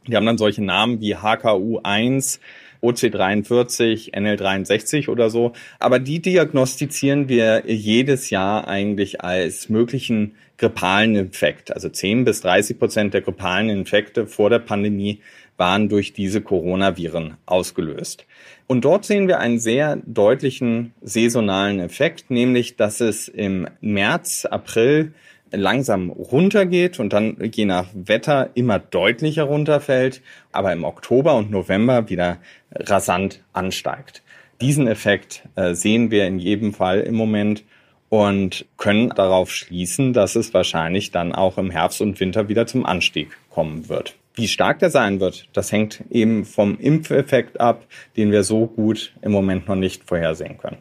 Die 0.07 0.17
haben 0.17 0.27
dann 0.27 0.39
solche 0.39 0.65
Namen 0.65 1.01
wie 1.01 1.15
HKU1, 1.15 2.41
OC43, 2.83 4.15
NL63 4.15 5.09
oder 5.09 5.31
so. 5.31 5.53
Aber 5.79 5.99
die 5.99 6.21
diagnostizieren 6.21 7.29
wir 7.29 7.65
jedes 7.67 8.31
Jahr 8.31 8.67
eigentlich 8.67 9.21
als 9.21 9.69
möglichen 9.69 10.35
grippalen 10.57 11.15
Infekt. 11.15 11.73
Also 11.73 11.89
10 11.89 12.25
bis 12.25 12.41
30 12.41 12.79
Prozent 12.79 13.15
der 13.15 13.21
grippalen 13.21 13.69
Infekte 13.69 14.27
vor 14.27 14.51
der 14.51 14.59
Pandemie 14.59 15.21
waren 15.59 15.91
durch 15.91 16.15
diese 16.15 16.41
Coronaviren 16.41 17.37
ausgelöst. 17.45 18.25
Und 18.67 18.85
dort 18.85 19.05
sehen 19.05 19.29
wir 19.29 19.41
einen 19.41 19.59
sehr 19.59 19.99
deutlichen 20.07 20.95
saisonalen 21.03 21.81
Effekt, 21.81 22.31
nämlich 22.31 22.77
dass 22.77 23.01
es 23.01 23.29
im 23.29 23.69
März, 23.81 24.47
April 24.47 25.13
langsam 25.51 26.11
runtergeht 26.11 27.01
und 27.01 27.13
dann 27.13 27.37
je 27.53 27.65
nach 27.65 27.87
Wetter 27.95 28.51
immer 28.55 28.79
deutlicher 28.79 29.45
runterfällt, 29.45 30.23
aber 30.53 30.73
im 30.73 30.85
Oktober 30.85 31.35
und 31.37 31.51
November 31.51 32.09
wieder 32.09 32.39
rasant 32.73 33.43
ansteigt. 33.53 34.23
Diesen 34.61 34.87
Effekt 34.87 35.49
äh, 35.55 35.75
sehen 35.75 36.11
wir 36.11 36.27
in 36.27 36.39
jedem 36.39 36.75
Fall 36.75 37.01
im 37.01 37.15
Moment 37.15 37.65
und 38.09 38.67
können 38.77 39.11
darauf 39.11 39.51
schließen, 39.51 40.13
dass 40.13 40.37
es 40.37 40.53
wahrscheinlich 40.55 41.11
dann 41.11 41.33
auch 41.33 41.59
im 41.59 41.71
Herbst 41.71 42.01
und 42.01 42.19
Winter 42.21 42.49
wieder 42.49 42.67
zum 42.67 42.85
Anstieg 42.85 43.29
kommen 43.51 43.89
wird. 43.89 44.17
Wie 44.39 44.47
stark 44.49 44.79
der 44.79 44.91
sein 44.91 45.19
wird, 45.19 45.49
das 45.53 45.73
hängt 45.73 46.05
eben 46.11 46.45
vom 46.45 46.79
Impfeffekt 46.79 47.61
ab, 47.61 47.87
den 48.17 48.31
wir 48.31 48.45
so 48.45 48.69
gut 48.69 49.13
im 49.21 49.33
Moment 49.33 49.67
noch 49.67 49.75
nicht 49.75 50.05
vorhersehen 50.05 50.59
können. 50.59 50.79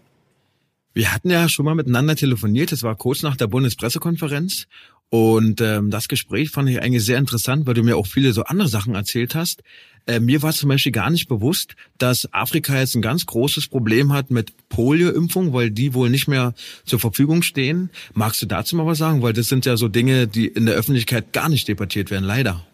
Wir 0.93 1.11
hatten 1.11 1.31
ja 1.31 1.49
schon 1.49 1.65
mal 1.65 1.73
miteinander 1.73 2.15
telefoniert, 2.15 2.71
das 2.71 2.83
war 2.83 2.95
kurz 2.95 3.23
nach 3.23 3.35
der 3.35 3.47
Bundespressekonferenz. 3.47 4.67
Und 5.09 5.61
ähm, 5.61 5.89
das 5.89 6.07
Gespräch 6.07 6.51
fand 6.51 6.69
ich 6.69 6.81
eigentlich 6.81 7.05
sehr 7.05 7.17
interessant, 7.17 7.65
weil 7.65 7.73
du 7.73 7.83
mir 7.83 7.97
auch 7.97 8.07
viele 8.07 8.33
so 8.33 8.43
andere 8.43 8.67
Sachen 8.67 8.93
erzählt 8.93 9.35
hast. 9.35 9.63
Äh, 10.05 10.19
mir 10.19 10.41
war 10.41 10.53
zum 10.53 10.69
Beispiel 10.69 10.91
gar 10.91 11.09
nicht 11.09 11.27
bewusst, 11.27 11.75
dass 11.97 12.31
Afrika 12.33 12.77
jetzt 12.77 12.95
ein 12.95 13.01
ganz 13.01 13.25
großes 13.25 13.69
Problem 13.69 14.13
hat 14.13 14.31
mit 14.31 14.51
Polioimpfung, 14.69 15.53
weil 15.53 15.71
die 15.71 15.93
wohl 15.93 16.09
nicht 16.09 16.27
mehr 16.27 16.53
zur 16.85 16.99
Verfügung 16.99 17.41
stehen. 17.41 17.89
Magst 18.13 18.41
du 18.41 18.45
dazu 18.45 18.75
mal 18.75 18.85
was 18.85 18.97
sagen? 18.97 19.21
Weil 19.21 19.33
das 19.33 19.47
sind 19.47 19.65
ja 19.65 19.77
so 19.77 19.87
Dinge, 19.87 20.27
die 20.27 20.47
in 20.47 20.65
der 20.65 20.75
Öffentlichkeit 20.75 21.31
gar 21.31 21.49
nicht 21.49 21.67
debattiert 21.67 22.11
werden, 22.11 22.25
leider. 22.25 22.65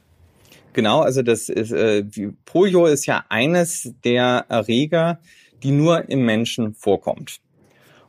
Genau, 0.74 1.02
also 1.02 1.22
das 1.22 1.50
ist 1.50 1.72
äh, 1.72 2.04
Polio 2.46 2.86
ist 2.86 3.06
ja 3.06 3.26
eines 3.30 3.94
der 4.04 4.46
Erreger, 4.50 5.20
die 5.62 5.72
nur 5.72 6.10
im 6.10 6.26
Menschen 6.26 6.74
vorkommt. 6.74 7.40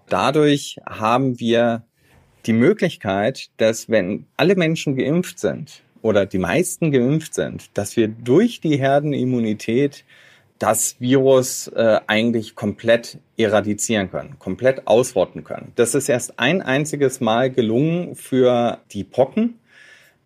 Dadurch 0.09 0.79
haben 0.87 1.39
wir 1.39 1.85
die 2.47 2.53
Möglichkeit, 2.53 3.51
dass 3.57 3.89
wenn 3.89 4.27
alle 4.37 4.57
Menschen 4.57 4.97
geimpft 4.97 5.39
sind 5.39 5.83
oder 6.03 6.27
die 6.27 6.39
meisten 6.39 6.91
geimpft 6.91 7.35
sind, 7.35 7.77
dass 7.77 7.97
wir 7.97 8.09
durch 8.09 8.61
die 8.61 8.77
Herdenimmunität 8.77 10.05
das 10.59 10.97
Virus 11.01 11.69
äh, 11.69 12.01
eigentlich 12.07 12.55
komplett 12.55 13.19
eradizieren 13.37 14.11
können, 14.11 14.39
komplett 14.39 14.87
ausrotten 14.87 15.45
können. 15.45 15.73
Das 15.75 15.95
ist 15.95 16.09
erst 16.09 16.39
ein 16.39 16.63
einziges 16.63 17.21
Mal 17.21 17.51
gelungen 17.51 18.15
für 18.15 18.79
die 18.93 19.05
Pocken 19.05 19.59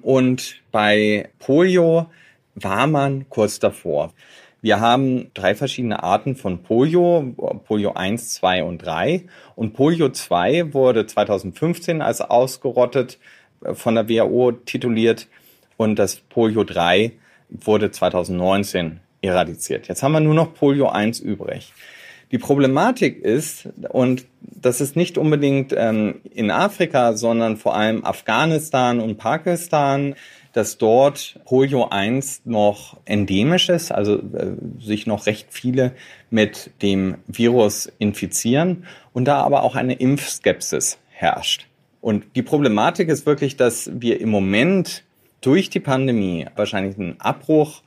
und 0.03 0.57
bei 0.71 1.29
Polio 1.39 2.11
war 2.63 2.87
man 2.87 3.29
kurz 3.29 3.59
davor. 3.59 4.13
Wir 4.61 4.81
haben 4.81 5.31
drei 5.35 5.55
verschiedene 5.55 6.03
Arten 6.03 6.35
von 6.35 6.63
Polio, 6.63 7.35
Polio 7.67 7.93
1, 7.93 8.35
2 8.35 8.65
und 8.65 8.79
3. 8.79 9.25
Und 9.55 9.75
Polio 9.75 10.09
2 10.09 10.75
wurde 10.75 11.07
2015 11.07 12.03
als 12.03 12.21
ausgerottet 12.21 13.19
äh, 13.65 13.75
von 13.75 13.95
der 13.95 14.09
WHO 14.09 14.53
tituliert 14.53 15.29
und 15.77 15.97
das 15.99 16.17
Polio 16.17 16.65
3 16.65 17.13
wurde 17.51 17.91
2019 17.91 19.01
eradiziert. 19.23 19.89
Jetzt 19.89 20.03
haben 20.03 20.13
wir 20.13 20.21
nur 20.21 20.35
noch 20.35 20.55
Polio 20.55 20.89
1 20.89 21.21
übrig. 21.21 21.73
Die 22.31 22.39
Problematik 22.39 23.23
ist, 23.23 23.69
und 23.89 24.27
das 24.41 24.83
ist 24.83 24.97
nicht 24.97 25.17
unbedingt 25.17 25.73
ähm, 25.75 26.21
in 26.35 26.51
Afrika, 26.51 27.15
sondern 27.17 27.57
vor 27.57 27.75
allem 27.75 28.05
Afghanistan 28.05 29.01
und 29.01 29.17
Pakistan, 29.17 30.15
dass 30.53 30.79
dort 30.79 31.39
Polio 31.45 31.89
1 31.89 32.43
noch 32.45 32.99
endemisch 33.05 33.69
ist, 33.69 33.93
also 33.93 34.17
äh, 34.17 34.57
sich 34.81 35.07
noch 35.07 35.27
recht 35.27 35.49
viele 35.51 35.93
mit 36.31 36.71
dem 36.83 37.17
Virus 37.27 37.91
infizieren 37.99 38.85
und 39.13 39.27
da 39.27 39.43
aber 39.43 39.63
auch 39.63 39.77
eine 39.77 39.95
Impfskepsis 39.95 40.99
herrscht. 41.11 41.67
Und 42.01 42.25
die 42.37 42.43
Problematik 42.43 43.09
ist 43.09 43.27
wirklich, 43.27 43.57
dass 43.57 43.91
wir 43.93 44.21
im 44.21 44.31
Moment 44.31 45.05
durch 45.41 45.71
die 45.71 45.81
Pandemie 45.81 46.47
wahrscheinlich 46.57 46.99
einen 46.99 47.21
Abbruch 47.21 47.83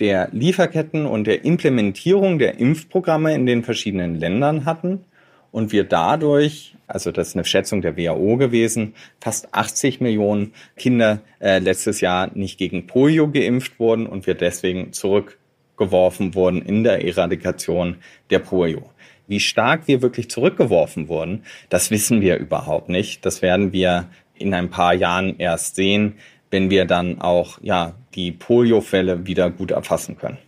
der 0.00 0.28
Lieferketten 0.32 1.06
und 1.06 1.26
der 1.26 1.44
Implementierung 1.44 2.38
der 2.38 2.58
Impfprogramme 2.58 3.34
in 3.34 3.46
den 3.46 3.62
verschiedenen 3.62 4.14
Ländern 4.14 4.64
hatten 4.64 5.04
und 5.52 5.72
wir 5.72 5.84
dadurch, 5.84 6.74
also 6.86 7.12
das 7.12 7.28
ist 7.28 7.36
eine 7.36 7.44
Schätzung 7.44 7.82
der 7.82 7.96
WHO 7.96 8.36
gewesen, 8.36 8.94
fast 9.20 9.52
80 9.54 10.00
Millionen 10.00 10.52
Kinder 10.76 11.20
äh, 11.40 11.58
letztes 11.58 12.00
Jahr 12.00 12.30
nicht 12.34 12.58
gegen 12.58 12.86
Polio 12.86 13.28
geimpft 13.30 13.78
wurden 13.78 14.06
und 14.06 14.26
wir 14.26 14.34
deswegen 14.34 14.92
zurückgeworfen 14.92 16.34
wurden 16.34 16.62
in 16.62 16.84
der 16.84 17.04
Eradikation 17.04 17.96
der 18.30 18.40
Polio. 18.40 18.90
Wie 19.26 19.40
stark 19.40 19.86
wir 19.86 20.02
wirklich 20.02 20.28
zurückgeworfen 20.28 21.08
wurden, 21.08 21.44
das 21.68 21.90
wissen 21.92 22.20
wir 22.20 22.36
überhaupt 22.38 22.88
nicht. 22.88 23.24
Das 23.24 23.42
werden 23.42 23.72
wir 23.72 24.08
in 24.34 24.52
ein 24.54 24.70
paar 24.70 24.94
Jahren 24.94 25.38
erst 25.38 25.76
sehen, 25.76 26.14
wenn 26.50 26.68
wir 26.68 26.84
dann 26.84 27.20
auch 27.20 27.58
ja 27.62 27.94
die 28.14 28.32
Poliofälle 28.32 29.26
wieder 29.26 29.50
gut 29.50 29.70
erfassen 29.70 30.18
können. 30.18 30.38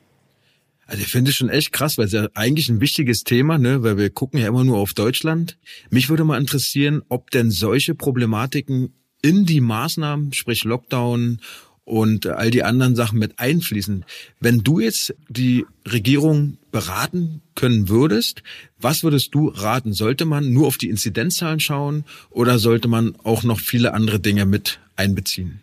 Also 0.92 1.04
ich 1.04 1.10
finde 1.10 1.30
es 1.30 1.36
schon 1.38 1.48
echt 1.48 1.72
krass, 1.72 1.96
weil 1.96 2.04
es 2.04 2.12
ja 2.12 2.28
eigentlich 2.34 2.68
ein 2.68 2.82
wichtiges 2.82 3.24
Thema, 3.24 3.56
ne, 3.56 3.82
weil 3.82 3.96
wir 3.96 4.10
gucken 4.10 4.38
ja 4.38 4.46
immer 4.46 4.62
nur 4.62 4.76
auf 4.76 4.92
Deutschland. 4.92 5.56
Mich 5.88 6.10
würde 6.10 6.22
mal 6.22 6.38
interessieren, 6.38 7.00
ob 7.08 7.30
denn 7.30 7.50
solche 7.50 7.94
Problematiken 7.94 8.92
in 9.22 9.46
die 9.46 9.62
Maßnahmen, 9.62 10.34
sprich 10.34 10.64
Lockdown 10.64 11.40
und 11.84 12.26
all 12.26 12.50
die 12.50 12.62
anderen 12.62 12.94
Sachen 12.94 13.18
mit 13.18 13.38
einfließen. 13.38 14.04
Wenn 14.38 14.64
du 14.64 14.80
jetzt 14.80 15.14
die 15.30 15.64
Regierung 15.90 16.58
beraten 16.72 17.40
können 17.54 17.88
würdest, 17.88 18.42
was 18.78 19.02
würdest 19.02 19.34
du 19.34 19.48
raten? 19.48 19.94
Sollte 19.94 20.26
man 20.26 20.52
nur 20.52 20.66
auf 20.66 20.76
die 20.76 20.90
Inzidenzzahlen 20.90 21.60
schauen 21.60 22.04
oder 22.28 22.58
sollte 22.58 22.88
man 22.88 23.16
auch 23.24 23.44
noch 23.44 23.60
viele 23.60 23.94
andere 23.94 24.20
Dinge 24.20 24.44
mit 24.44 24.78
einbeziehen? 24.96 25.62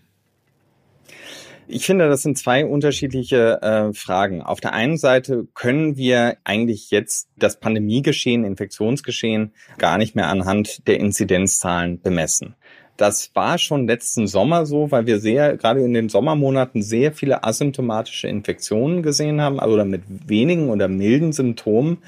Ich 1.72 1.86
finde, 1.86 2.10
das 2.10 2.24
sind 2.24 2.36
zwei 2.36 2.66
unterschiedliche 2.66 3.62
äh, 3.62 3.94
Fragen. 3.94 4.42
Auf 4.42 4.60
der 4.60 4.74
einen 4.74 4.98
Seite 4.98 5.48
können 5.54 5.98
wir 5.98 6.38
eigentlich 6.44 6.90
jetzt 6.90 7.30
das 7.38 7.60
Pandemiegeschehen, 7.60 8.44
Infektionsgeschehen 8.44 9.54
gar 9.78 10.00
nicht 10.00 10.16
mehr 10.16 10.30
anhand 10.30 10.88
der 10.88 11.00
Inzidenzzahlen 11.00 12.02
bemessen. 12.02 12.56
Das 12.98 13.30
war 13.36 13.60
schon 13.60 13.86
letzten 13.86 14.26
Sommer 14.26 14.66
so, 14.66 14.90
weil 14.90 15.06
wir 15.06 15.20
sehr, 15.20 15.58
gerade 15.58 15.82
in 15.82 15.94
den 15.94 16.10
Sommermonaten 16.10 16.82
sehr 16.82 17.14
viele 17.14 17.44
asymptomatische 17.44 18.28
Infektionen 18.28 19.04
gesehen 19.04 19.40
haben, 19.40 19.60
oder 19.60 19.86
mit 19.86 20.02
wenigen 20.08 20.72
oder 20.72 20.88
milden 20.88 21.34
Symptomen. 21.34 22.00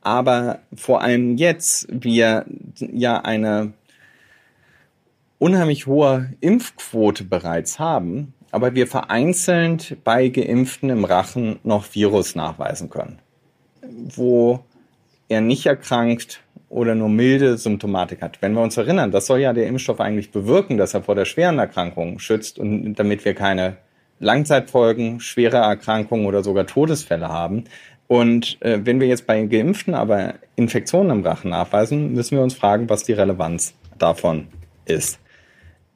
Aber 0.00 0.58
vor 0.74 1.02
allem 1.02 1.36
jetzt 1.36 1.86
wir 1.88 2.46
ja 2.78 3.20
eine 3.20 3.74
unheimlich 5.38 5.86
hohe 5.86 6.32
Impfquote 6.40 7.24
bereits 7.24 7.78
haben, 7.78 8.33
aber 8.54 8.76
wir 8.76 8.86
vereinzelt 8.86 9.96
bei 10.04 10.28
Geimpften 10.28 10.88
im 10.88 11.04
Rachen 11.04 11.58
noch 11.64 11.92
Virus 11.92 12.36
nachweisen 12.36 12.88
können, 12.88 13.18
wo 14.14 14.60
er 15.28 15.40
nicht 15.40 15.66
erkrankt 15.66 16.40
oder 16.68 16.94
nur 16.94 17.08
milde 17.08 17.58
Symptomatik 17.58 18.22
hat. 18.22 18.40
Wenn 18.42 18.52
wir 18.52 18.62
uns 18.62 18.76
erinnern, 18.76 19.10
das 19.10 19.26
soll 19.26 19.40
ja 19.40 19.52
der 19.52 19.66
Impfstoff 19.66 20.00
eigentlich 20.00 20.30
bewirken, 20.30 20.76
dass 20.76 20.94
er 20.94 21.02
vor 21.02 21.16
der 21.16 21.24
schweren 21.24 21.58
Erkrankung 21.58 22.20
schützt 22.20 22.60
und 22.60 22.94
damit 22.94 23.24
wir 23.24 23.34
keine 23.34 23.76
Langzeitfolgen, 24.20 25.18
schwere 25.18 25.56
Erkrankungen 25.56 26.26
oder 26.26 26.44
sogar 26.44 26.64
Todesfälle 26.64 27.28
haben. 27.28 27.64
Und 28.06 28.62
äh, 28.62 28.78
wenn 28.84 29.00
wir 29.00 29.08
jetzt 29.08 29.26
bei 29.26 29.44
Geimpften 29.46 29.94
aber 29.94 30.34
Infektionen 30.54 31.10
im 31.10 31.26
Rachen 31.26 31.50
nachweisen, 31.50 32.12
müssen 32.12 32.36
wir 32.36 32.44
uns 32.44 32.54
fragen, 32.54 32.88
was 32.88 33.02
die 33.02 33.14
Relevanz 33.14 33.74
davon 33.98 34.46
ist. 34.84 35.18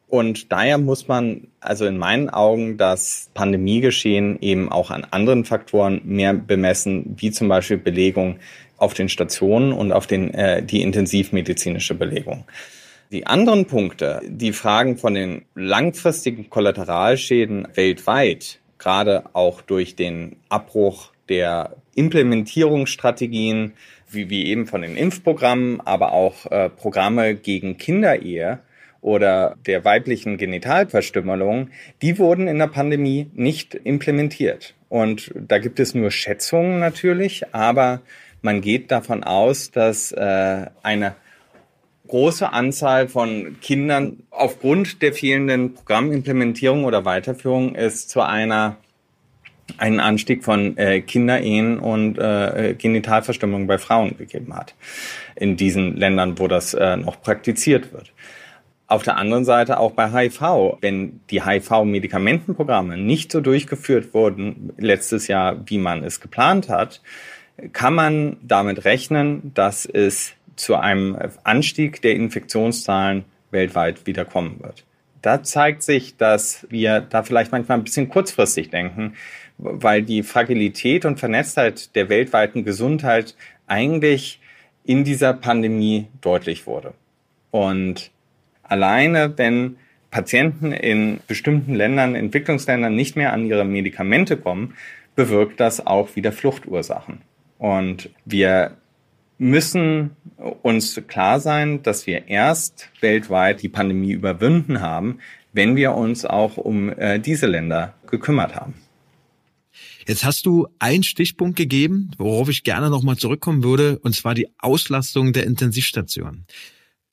Und 0.09 0.51
daher 0.53 0.79
muss 0.79 1.07
man 1.07 1.49
also 1.61 1.85
in 1.85 1.99
meinen 1.99 2.31
Augen 2.31 2.79
das 2.79 3.31
Pandemiegeschehen 3.35 4.39
eben 4.41 4.73
auch 4.73 4.91
an 4.91 5.07
anderen 5.11 5.45
Faktoren 5.45 6.01
mehr 6.05 6.33
bemessen, 6.33 7.15
wie 7.19 7.31
zum 7.31 7.49
Beispiel 7.49 7.77
Belegung 7.77 8.39
auf 8.79 8.95
den 8.95 9.11
Stationen 9.11 9.73
und 9.73 9.93
auf 9.93 10.07
den, 10.07 10.33
äh, 10.33 10.63
die 10.63 10.83
intensivmedizinische 10.83 11.95
Belegung. 11.95 12.45
Die 13.11 13.27
anderen 13.27 13.67
Punkte, 13.67 14.21
die 14.27 14.53
Fragen 14.53 14.97
von 14.97 15.15
den 15.15 15.45
langfristigen 15.55 16.49
Kollateralschäden 16.49 17.69
weltweit, 17.75 18.61
gerade 18.79 19.25
auch 19.35 19.61
durch 19.61 19.95
den 19.95 20.37
Abbruch 20.49 21.11
der 21.29 21.77
Implementierungsstrategien, 21.95 23.73
wie, 24.11 24.31
wie 24.31 24.47
eben 24.47 24.67
von 24.67 24.83
den 24.83 24.97
Impfprogrammen, 24.97 25.81
aber 25.83 26.13
auch 26.13 26.47
äh, 26.47 26.71
Programme 26.71 27.35
gegen 27.35 27.77
Kinderehe, 27.77 28.61
oder 29.09 29.57
der 29.67 29.87
weiblichen 29.87 30.37
Genitalverstümmelung, 30.37 31.71
die 32.03 32.19
wurden 32.19 32.47
in 32.47 32.59
der 32.59 32.67
Pandemie 32.67 33.31
nicht 33.33 33.75
implementiert. 33.75 34.75
Und 34.91 35.33
da 35.35 35.59
gibt 35.59 35.81
es 35.81 35.95
nur 35.95 36.11
Schätzungen 36.11 36.79
natürlich, 36.79 37.55
aber 37.55 38.03
man 38.43 38.61
geht 38.61 38.91
davon 38.91 39.25
aus, 39.25 39.71
dass 39.71 40.13
äh, 40.13 40.67
eine 40.83 41.15
große 42.07 42.53
Anzahl 42.53 43.09
von 43.09 43.57
Kindern 43.63 44.25
aufgrund 44.31 45.01
der 45.01 45.15
fehlenden 45.15 45.73
Programmimplementierung 45.73 46.85
oder 46.85 47.07
Weiterführung 47.07 47.75
es 47.75 48.09
zu 48.09 48.21
einer 48.21 48.77
einen 49.77 50.01
Anstieg 50.01 50.45
von 50.45 50.77
äh, 50.79 51.03
Kinderehen 51.03 51.79
und 51.79 52.19
äh, 52.19 52.75
Genitalverstümmelung 52.79 53.67
bei 53.67 53.79
Frauen 53.79 54.17
gegeben 54.17 54.55
hat 54.55 54.75
in 55.37 55.57
diesen 55.57 55.97
Ländern, 55.97 56.39
wo 56.39 56.49
das 56.49 56.73
äh, 56.75 56.97
noch 56.97 57.21
praktiziert 57.21 57.93
wird. 57.93 58.13
Auf 58.89 59.03
der 59.03 59.19
anderen 59.19 59.45
Seite 59.45 59.79
auch 59.79 59.93
bei 59.93 60.11
HIV. 60.11 60.79
Wenn 60.81 61.21
die 61.31 61.45
HIV-Medikamentenprogramme 61.45 62.97
nicht 62.97 63.31
so 63.31 63.43
durchgeführt 63.43 64.15
wurden 64.15 64.73
letztes 64.79 65.29
Jahr, 65.29 65.59
wie 65.67 65.77
man 65.77 66.03
es 66.03 66.21
geplant 66.21 66.71
hat, 66.71 67.03
kann 67.75 67.93
man 67.93 68.39
damit 68.43 68.87
rechnen, 68.87 69.53
dass 69.53 69.85
es 69.85 70.33
zu 70.57 70.75
einem 70.75 71.19
Anstieg 71.45 72.01
der 72.01 72.15
Infektionszahlen 72.15 73.25
weltweit 73.51 74.07
wieder 74.07 74.25
kommen 74.25 74.61
wird. 74.61 74.85
Da 75.21 75.43
zeigt 75.43 75.83
sich, 75.83 76.17
dass 76.17 76.67
wir 76.71 77.01
da 77.01 77.23
vielleicht 77.23 77.53
manchmal 77.53 77.79
ein 77.79 77.85
bisschen 77.85 78.09
kurzfristig 78.09 78.71
denken, 78.71 79.15
weil 79.59 80.03
die 80.03 80.23
Fragilität 80.23 81.05
und 81.05 81.19
Vernetztheit 81.19 81.95
der 81.95 82.09
weltweiten 82.09 82.65
Gesundheit 82.65 83.35
eigentlich 83.67 84.41
in 84.85 85.05
dieser 85.05 85.35
Pandemie 85.35 86.07
deutlich 86.23 86.67
wurde. 86.67 86.95
Und 87.51 88.11
alleine, 88.69 89.33
wenn 89.37 89.77
Patienten 90.11 90.73
in 90.73 91.21
bestimmten 91.27 91.75
Ländern, 91.75 92.15
Entwicklungsländern 92.15 92.95
nicht 92.95 93.17
mehr 93.17 93.33
an 93.33 93.47
ihre 93.47 93.65
Medikamente 93.65 94.37
kommen, 94.37 94.75
bewirkt 95.17 95.61
das 95.61 95.85
auch 95.87 96.17
wieder 96.17 96.33
Fluchtursachen. 96.33 97.21
Und 97.59 98.11
wir 98.25 98.77
müssen 99.39 100.11
uns 100.63 101.01
klar 101.07 101.41
sein, 101.41 101.83
dass 101.83 102.07
wir 102.07 102.29
erst 102.29 102.91
weltweit 103.01 103.63
die 103.63 103.69
Pandemie 103.69 104.13
überwunden 104.13 104.81
haben, 104.81 105.19
wenn 105.53 105.77
wir 105.77 105.95
uns 105.95 106.25
auch 106.25 106.57
um 106.57 106.91
äh, 106.91 107.19
diese 107.19 107.47
Länder 107.47 107.95
gekümmert 108.11 108.55
haben. 108.55 108.75
Jetzt 110.07 110.25
hast 110.25 110.47
du 110.47 110.69
einen 110.79 111.03
Stichpunkt 111.03 111.57
gegeben, 111.57 112.11
worauf 112.17 112.49
ich 112.49 112.65
gerne 112.65 112.89
nochmal 112.89 113.17
zurückkommen 113.17 113.63
würde, 113.63 113.99
und 113.99 114.15
zwar 114.15 114.35
die 114.35 114.49
Auslastung 114.59 115.33
der 115.33 115.45
Intensivstation. 115.45 116.47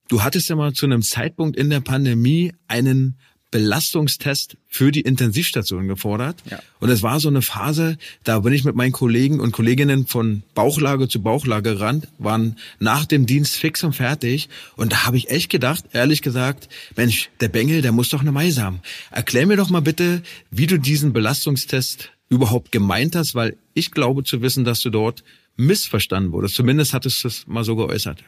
Du 0.08 0.24
hattest 0.24 0.50
ja 0.50 0.56
mal 0.56 0.74
zu 0.74 0.86
einem 0.86 1.02
Zeitpunkt 1.02 1.58
in 1.58 1.70
der 1.70 1.80
Pandemie 1.80 2.54
einen 2.68 3.18
Belastungstest 3.56 4.58
für 4.68 4.91
die 4.91 5.00
Intensivstation 5.00 5.88
gefordert. 5.88 6.44
Ja. 6.50 6.60
Und 6.82 6.89
es 6.89 7.04
war 7.04 7.22
so 7.22 7.30
eine 7.30 7.41
Phase, 7.41 7.98
da 8.26 8.39
bin 8.39 8.52
ich 8.52 8.65
mit 8.65 8.76
meinen 8.76 8.91
Kollegen 8.91 9.39
und 9.39 9.54
Kolleginnen 9.54 10.08
von 10.08 10.44
Bauchlage 10.56 11.08
zu 11.08 11.22
Bauchlage 11.22 11.76
gerannt, 11.76 12.10
waren 12.18 12.58
nach 12.80 13.06
dem 13.06 13.26
Dienst 13.26 13.56
fix 13.56 13.82
und 13.86 13.94
fertig. 13.94 14.50
Und 14.76 14.91
da 14.91 15.06
habe 15.06 15.15
ich 15.15 15.30
echt 15.30 15.50
gedacht, 15.50 15.86
ehrlich 15.94 16.22
gesagt, 16.22 16.68
Mensch, 16.98 17.30
der 17.39 17.48
Bengel, 17.48 17.82
der 17.82 17.94
muss 17.94 18.10
doch 18.10 18.20
eine 18.20 18.34
Mais 18.34 18.60
haben. 18.60 18.82
Erklär 19.10 19.48
mir 19.48 19.56
doch 19.56 19.70
mal 19.70 19.82
bitte, 19.82 20.22
wie 20.52 20.68
du 20.68 20.78
diesen 20.78 21.13
Belastungstest 21.13 22.12
überhaupt 22.28 22.74
gemeint 22.74 23.15
hast, 23.15 23.36
weil 23.36 23.56
ich 23.74 23.91
glaube 23.91 24.26
zu 24.26 24.41
wissen, 24.41 24.65
dass 24.65 24.82
du 24.82 24.89
dort 24.89 25.24
missverstanden 25.56 26.34
wurdest. 26.34 26.56
Zumindest 26.56 26.94
hattest 26.94 27.24
du 27.24 27.30
es 27.30 27.48
mal 27.48 27.63
so 27.63 27.78
geäußert. 27.78 28.22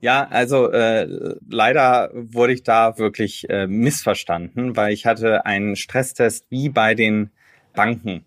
Ja, 0.00 0.26
also 0.28 0.70
äh, 0.70 1.36
leider 1.48 2.10
wurde 2.12 2.52
ich 2.52 2.62
da 2.62 2.98
wirklich 2.98 3.48
äh, 3.48 3.66
missverstanden, 3.66 4.76
weil 4.76 4.92
ich 4.92 5.06
hatte 5.06 5.46
einen 5.46 5.74
Stresstest 5.74 6.46
wie 6.50 6.68
bei 6.68 6.94
den 6.94 7.30
Banken 7.74 8.24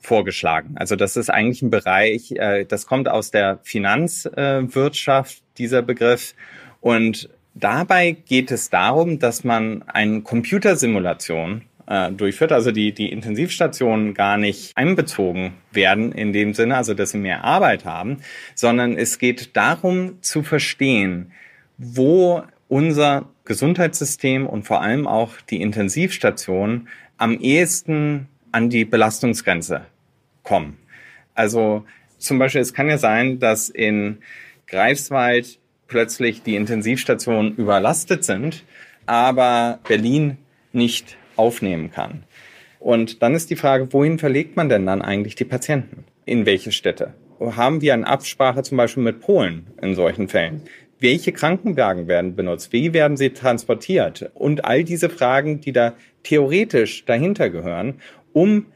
vorgeschlagen. 0.00 0.76
Also 0.76 0.96
das 0.96 1.16
ist 1.16 1.30
eigentlich 1.30 1.62
ein 1.62 1.70
Bereich, 1.70 2.32
äh, 2.32 2.64
das 2.64 2.86
kommt 2.86 3.08
aus 3.08 3.30
der 3.30 3.58
Finanzwirtschaft, 3.62 5.38
äh, 5.38 5.42
dieser 5.56 5.82
Begriff. 5.82 6.34
Und 6.80 7.30
dabei 7.54 8.12
geht 8.12 8.50
es 8.50 8.70
darum, 8.70 9.18
dass 9.18 9.44
man 9.44 9.82
eine 9.88 10.22
Computersimulation 10.22 11.62
äh, 11.88 12.12
durchführt, 12.12 12.52
also 12.52 12.70
die, 12.70 12.92
die 12.92 13.10
Intensivstationen 13.10 14.14
gar 14.14 14.36
nicht 14.36 14.76
einbezogen 14.76 15.54
werden 15.72 16.12
in 16.12 16.32
dem 16.32 16.54
Sinne, 16.54 16.76
also 16.76 16.94
dass 16.94 17.10
sie 17.10 17.18
mehr 17.18 17.44
Arbeit 17.44 17.84
haben, 17.84 18.18
sondern 18.54 18.96
es 18.96 19.18
geht 19.18 19.56
darum 19.56 20.22
zu 20.22 20.42
verstehen, 20.42 21.32
wo 21.78 22.42
unser 22.68 23.28
Gesundheitssystem 23.44 24.46
und 24.46 24.64
vor 24.64 24.82
allem 24.82 25.06
auch 25.06 25.40
die 25.48 25.62
Intensivstationen 25.62 26.88
am 27.16 27.40
ehesten 27.40 28.28
an 28.52 28.68
die 28.68 28.84
Belastungsgrenze 28.84 29.86
kommen. 30.42 30.76
Also 31.34 31.84
zum 32.18 32.38
Beispiel, 32.38 32.60
es 32.60 32.74
kann 32.74 32.88
ja 32.88 32.98
sein, 32.98 33.38
dass 33.38 33.68
in 33.68 34.18
Greifswald 34.66 35.58
plötzlich 35.86 36.42
die 36.42 36.56
Intensivstationen 36.56 37.56
überlastet 37.56 38.24
sind, 38.24 38.64
aber 39.06 39.78
Berlin 39.86 40.36
nicht 40.72 41.17
aufnehmen 41.38 41.90
kann. 41.90 42.24
Und 42.80 43.22
dann 43.22 43.34
ist 43.34 43.50
die 43.50 43.56
Frage, 43.56 43.92
wohin 43.92 44.18
verlegt 44.18 44.56
man 44.56 44.68
denn 44.68 44.86
dann 44.86 45.02
eigentlich 45.02 45.34
die 45.34 45.44
Patienten? 45.44 46.04
In 46.24 46.46
welche 46.46 46.72
Städte? 46.72 47.14
Haben 47.40 47.80
wir 47.80 47.94
eine 47.94 48.06
Absprache 48.06 48.62
zum 48.62 48.76
Beispiel 48.76 49.02
mit 49.02 49.20
Polen 49.20 49.66
in 49.80 49.94
solchen 49.94 50.28
Fällen? 50.28 50.62
Welche 51.00 51.32
Krankenwagen 51.32 52.08
werden 52.08 52.34
benutzt? 52.34 52.72
Wie 52.72 52.92
werden 52.92 53.16
sie 53.16 53.30
transportiert? 53.30 54.30
Und 54.34 54.64
all 54.64 54.82
diese 54.82 55.08
Fragen, 55.08 55.60
die 55.60 55.72
da 55.72 55.94
theoretisch 56.24 57.04
dahinter 57.04 57.50
gehören, 57.50 58.00
um 58.32 58.66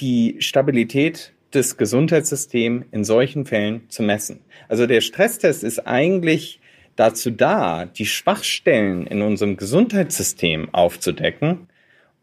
die 0.00 0.36
Stabilität 0.38 1.32
des 1.52 1.76
Gesundheitssystems 1.76 2.86
in 2.90 3.04
solchen 3.04 3.44
Fällen 3.44 3.88
zu 3.88 4.02
messen. 4.02 4.40
Also 4.68 4.86
der 4.86 5.00
Stresstest 5.00 5.64
ist 5.64 5.86
eigentlich 5.86 6.60
dazu 6.96 7.30
da, 7.30 7.86
die 7.86 8.06
Schwachstellen 8.06 9.06
in 9.06 9.22
unserem 9.22 9.56
Gesundheitssystem 9.56 10.72
aufzudecken 10.72 11.68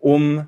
um 0.06 0.46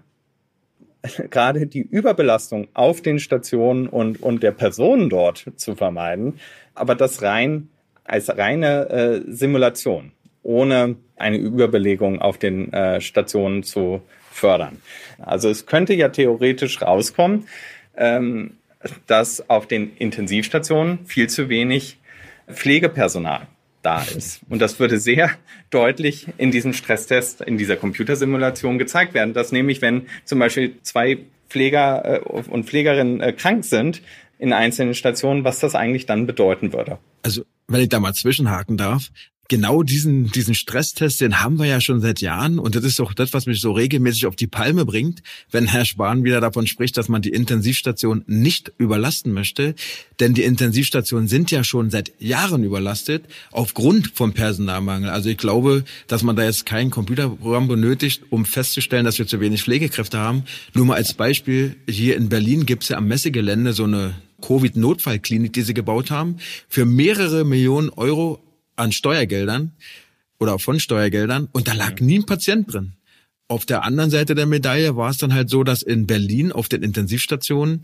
gerade 1.31 1.65
die 1.65 1.81
Überbelastung 1.81 2.67
auf 2.75 3.01
den 3.01 3.17
Stationen 3.17 3.87
und, 3.87 4.21
und 4.21 4.43
der 4.43 4.51
Personen 4.51 5.09
dort 5.09 5.51
zu 5.55 5.75
vermeiden, 5.75 6.39
aber 6.75 6.93
das 6.93 7.23
rein 7.23 7.69
als 8.03 8.29
reine 8.29 8.89
äh, 8.89 9.21
Simulation, 9.27 10.11
ohne 10.43 10.95
eine 11.15 11.37
Überbelegung 11.37 12.21
auf 12.21 12.37
den 12.37 12.71
äh, 12.71 13.01
Stationen 13.01 13.63
zu 13.63 14.01
fördern. 14.31 14.77
Also 15.17 15.49
es 15.49 15.65
könnte 15.65 15.95
ja 15.95 16.09
theoretisch 16.09 16.79
rauskommen, 16.79 17.47
ähm, 17.97 18.57
dass 19.07 19.49
auf 19.49 19.65
den 19.65 19.97
Intensivstationen 19.97 20.99
viel 21.07 21.29
zu 21.29 21.49
wenig 21.49 21.97
Pflegepersonal 22.47 23.47
da 23.87 24.03
ist. 24.03 24.41
Und 24.49 24.61
das 24.61 24.81
würde 24.81 24.99
sehr 24.99 25.31
deutlich 25.69 26.27
in 26.37 26.51
diesem 26.51 26.73
Stresstest, 26.73 27.39
in 27.39 27.57
dieser 27.57 27.77
Computersimulation 27.77 28.77
gezeigt 28.77 29.13
werden, 29.13 29.33
dass 29.33 29.53
nämlich, 29.53 29.81
wenn 29.81 30.07
zum 30.25 30.39
Beispiel 30.39 30.75
zwei 30.81 31.19
Pfleger 31.47 32.17
äh, 32.17 32.19
und 32.19 32.65
Pflegerinnen 32.65 33.21
äh, 33.21 33.31
krank 33.31 33.63
sind 33.63 34.01
in 34.39 34.51
einzelnen 34.51 34.93
Stationen, 34.93 35.45
was 35.45 35.59
das 35.59 35.73
eigentlich 35.73 36.05
dann 36.05 36.27
bedeuten 36.27 36.73
würde. 36.73 36.99
Also, 37.23 37.43
wenn 37.69 37.79
ich 37.79 37.87
da 37.87 38.01
mal 38.01 38.13
zwischenhaken 38.13 38.75
darf, 38.75 39.09
genau 39.47 39.83
diesen, 39.83 40.31
diesen 40.31 40.55
Stresstest, 40.55 41.21
den 41.21 41.41
haben 41.41 41.57
wir 41.57 41.65
ja 41.65 41.81
schon 41.81 42.01
seit 42.01 42.21
Jahren. 42.21 42.59
Und 42.59 42.75
das 42.75 42.83
ist 42.83 42.99
auch 42.99 43.13
das, 43.13 43.33
was 43.33 43.45
mich 43.45 43.61
so 43.61 43.71
regelmäßig 43.71 44.25
auf 44.25 44.35
die 44.35 44.47
Palme 44.47 44.85
bringt, 44.85 45.21
wenn 45.51 45.67
Herr 45.67 45.85
Spahn 45.85 46.23
wieder 46.23 46.41
davon 46.41 46.67
spricht, 46.67 46.97
dass 46.97 47.09
man 47.09 47.21
die 47.21 47.29
Intensivstation 47.29 48.23
nicht 48.27 48.71
überlasten 48.77 49.33
möchte. 49.33 49.75
Denn 50.19 50.33
die 50.33 50.43
Intensivstationen 50.43 51.27
sind 51.27 51.51
ja 51.51 51.63
schon 51.63 51.89
seit 51.89 52.11
Jahren 52.19 52.63
überlastet, 52.63 53.25
aufgrund 53.51 54.11
vom 54.13 54.33
Personalmangel. 54.33 55.09
Also 55.09 55.29
ich 55.29 55.37
glaube, 55.37 55.83
dass 56.07 56.23
man 56.23 56.35
da 56.35 56.43
jetzt 56.43 56.65
kein 56.65 56.89
Computerprogramm 56.89 57.67
benötigt, 57.67 58.23
um 58.29 58.45
festzustellen, 58.45 59.05
dass 59.05 59.19
wir 59.19 59.27
zu 59.27 59.39
wenig 59.39 59.63
Pflegekräfte 59.63 60.17
haben. 60.17 60.43
Nur 60.73 60.85
mal 60.85 60.95
als 60.95 61.13
Beispiel, 61.13 61.75
hier 61.87 62.15
in 62.17 62.29
Berlin 62.29 62.65
gibt's 62.65 62.89
ja 62.89 62.97
am 62.97 63.07
Messegelände 63.07 63.73
so 63.73 63.83
eine 63.83 64.15
Covid-Notfallklinik, 64.41 65.53
die 65.53 65.61
sie 65.61 65.73
gebaut 65.73 66.11
haben, 66.11 66.37
für 66.69 66.85
mehrere 66.85 67.43
Millionen 67.43 67.89
Euro 67.89 68.39
an 68.77 68.91
Steuergeldern 68.91 69.73
oder 70.39 70.59
von 70.59 70.79
Steuergeldern 70.79 71.49
und 71.51 71.67
da 71.67 71.73
lag 71.73 71.99
nie 71.99 72.19
ein 72.19 72.25
Patient 72.25 72.71
drin. 72.71 72.93
Auf 73.49 73.65
der 73.65 73.83
anderen 73.83 74.09
Seite 74.09 74.35
der 74.35 74.45
Medaille 74.45 74.95
war 74.95 75.09
es 75.09 75.17
dann 75.17 75.33
halt 75.33 75.49
so, 75.49 75.63
dass 75.63 75.81
in 75.81 76.05
Berlin 76.05 76.51
auf 76.51 76.67
den 76.67 76.83
Intensivstationen 76.83 77.83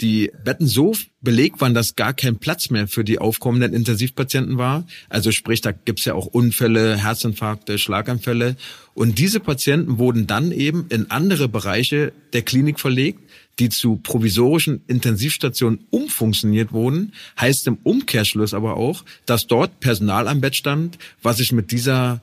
die 0.00 0.32
Betten 0.44 0.66
so 0.66 0.94
belegt 1.20 1.60
waren, 1.60 1.74
dass 1.74 1.96
gar 1.96 2.12
kein 2.12 2.38
Platz 2.38 2.70
mehr 2.70 2.88
für 2.88 3.04
die 3.04 3.18
aufkommenden 3.18 3.72
Intensivpatienten 3.72 4.58
war. 4.58 4.86
Also 5.08 5.30
sprich, 5.30 5.60
da 5.60 5.72
gibt's 5.72 6.04
ja 6.04 6.14
auch 6.14 6.26
Unfälle, 6.26 6.96
Herzinfarkte, 6.96 7.78
Schlaganfälle. 7.78 8.56
Und 8.94 9.18
diese 9.18 9.38
Patienten 9.38 9.98
wurden 9.98 10.26
dann 10.26 10.50
eben 10.50 10.86
in 10.88 11.10
andere 11.10 11.48
Bereiche 11.48 12.12
der 12.32 12.42
Klinik 12.42 12.80
verlegt, 12.80 13.20
die 13.58 13.68
zu 13.68 13.96
provisorischen 13.96 14.82
Intensivstationen 14.86 15.86
umfunktioniert 15.90 16.72
wurden, 16.72 17.12
heißt 17.38 17.66
im 17.66 17.78
Umkehrschluss 17.82 18.54
aber 18.54 18.76
auch, 18.76 19.04
dass 19.26 19.46
dort 19.46 19.80
Personal 19.80 20.28
am 20.28 20.40
Bett 20.40 20.56
stand, 20.56 20.98
was 21.22 21.36
sich 21.38 21.52
mit 21.52 21.70
dieser 21.70 22.22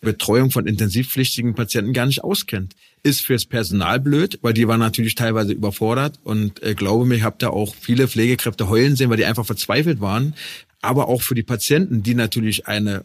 Betreuung 0.00 0.50
von 0.50 0.66
intensivpflichtigen 0.66 1.54
Patienten 1.54 1.92
gar 1.92 2.06
nicht 2.06 2.22
auskennt. 2.22 2.74
Ist 3.02 3.22
fürs 3.22 3.46
Personal 3.46 3.98
blöd, 3.98 4.38
weil 4.42 4.52
die 4.52 4.68
waren 4.68 4.80
natürlich 4.80 5.14
teilweise 5.14 5.52
überfordert 5.52 6.20
und 6.22 6.62
äh, 6.62 6.74
glaube 6.74 7.06
mir, 7.06 7.16
ich 7.16 7.22
habe 7.22 7.36
da 7.38 7.48
auch 7.48 7.74
viele 7.74 8.06
Pflegekräfte 8.06 8.68
heulen 8.68 8.96
sehen, 8.96 9.10
weil 9.10 9.16
die 9.16 9.24
einfach 9.24 9.46
verzweifelt 9.46 10.00
waren. 10.00 10.34
Aber 10.82 11.08
auch 11.08 11.22
für 11.22 11.34
die 11.34 11.42
Patienten, 11.42 12.02
die 12.02 12.14
natürlich 12.14 12.66
eine 12.66 13.04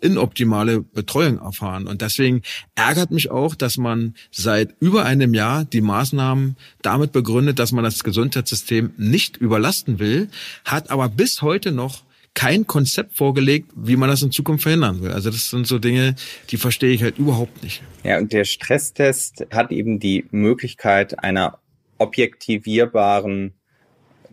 inoptimale 0.00 0.80
Betreuung 0.80 1.38
erfahren. 1.38 1.86
Und 1.86 2.02
deswegen 2.02 2.42
ärgert 2.74 3.10
mich 3.10 3.30
auch, 3.30 3.54
dass 3.54 3.76
man 3.76 4.14
seit 4.30 4.74
über 4.80 5.04
einem 5.04 5.34
Jahr 5.34 5.64
die 5.64 5.80
Maßnahmen 5.80 6.56
damit 6.82 7.12
begründet, 7.12 7.58
dass 7.58 7.72
man 7.72 7.84
das 7.84 8.02
Gesundheitssystem 8.04 8.92
nicht 8.96 9.36
überlasten 9.36 9.98
will, 9.98 10.28
hat 10.64 10.90
aber 10.90 11.08
bis 11.08 11.42
heute 11.42 11.72
noch 11.72 12.02
kein 12.34 12.66
Konzept 12.66 13.16
vorgelegt, 13.16 13.72
wie 13.74 13.96
man 13.96 14.08
das 14.08 14.22
in 14.22 14.30
Zukunft 14.30 14.62
verhindern 14.62 15.02
will. 15.02 15.10
Also 15.10 15.30
das 15.30 15.50
sind 15.50 15.66
so 15.66 15.78
Dinge, 15.78 16.14
die 16.50 16.56
verstehe 16.56 16.92
ich 16.92 17.02
halt 17.02 17.18
überhaupt 17.18 17.62
nicht. 17.62 17.82
Ja, 18.04 18.18
und 18.18 18.32
der 18.32 18.44
Stresstest 18.44 19.46
hat 19.52 19.72
eben 19.72 19.98
die 19.98 20.26
Möglichkeit 20.30 21.18
einer 21.18 21.58
objektivierbaren 21.98 23.54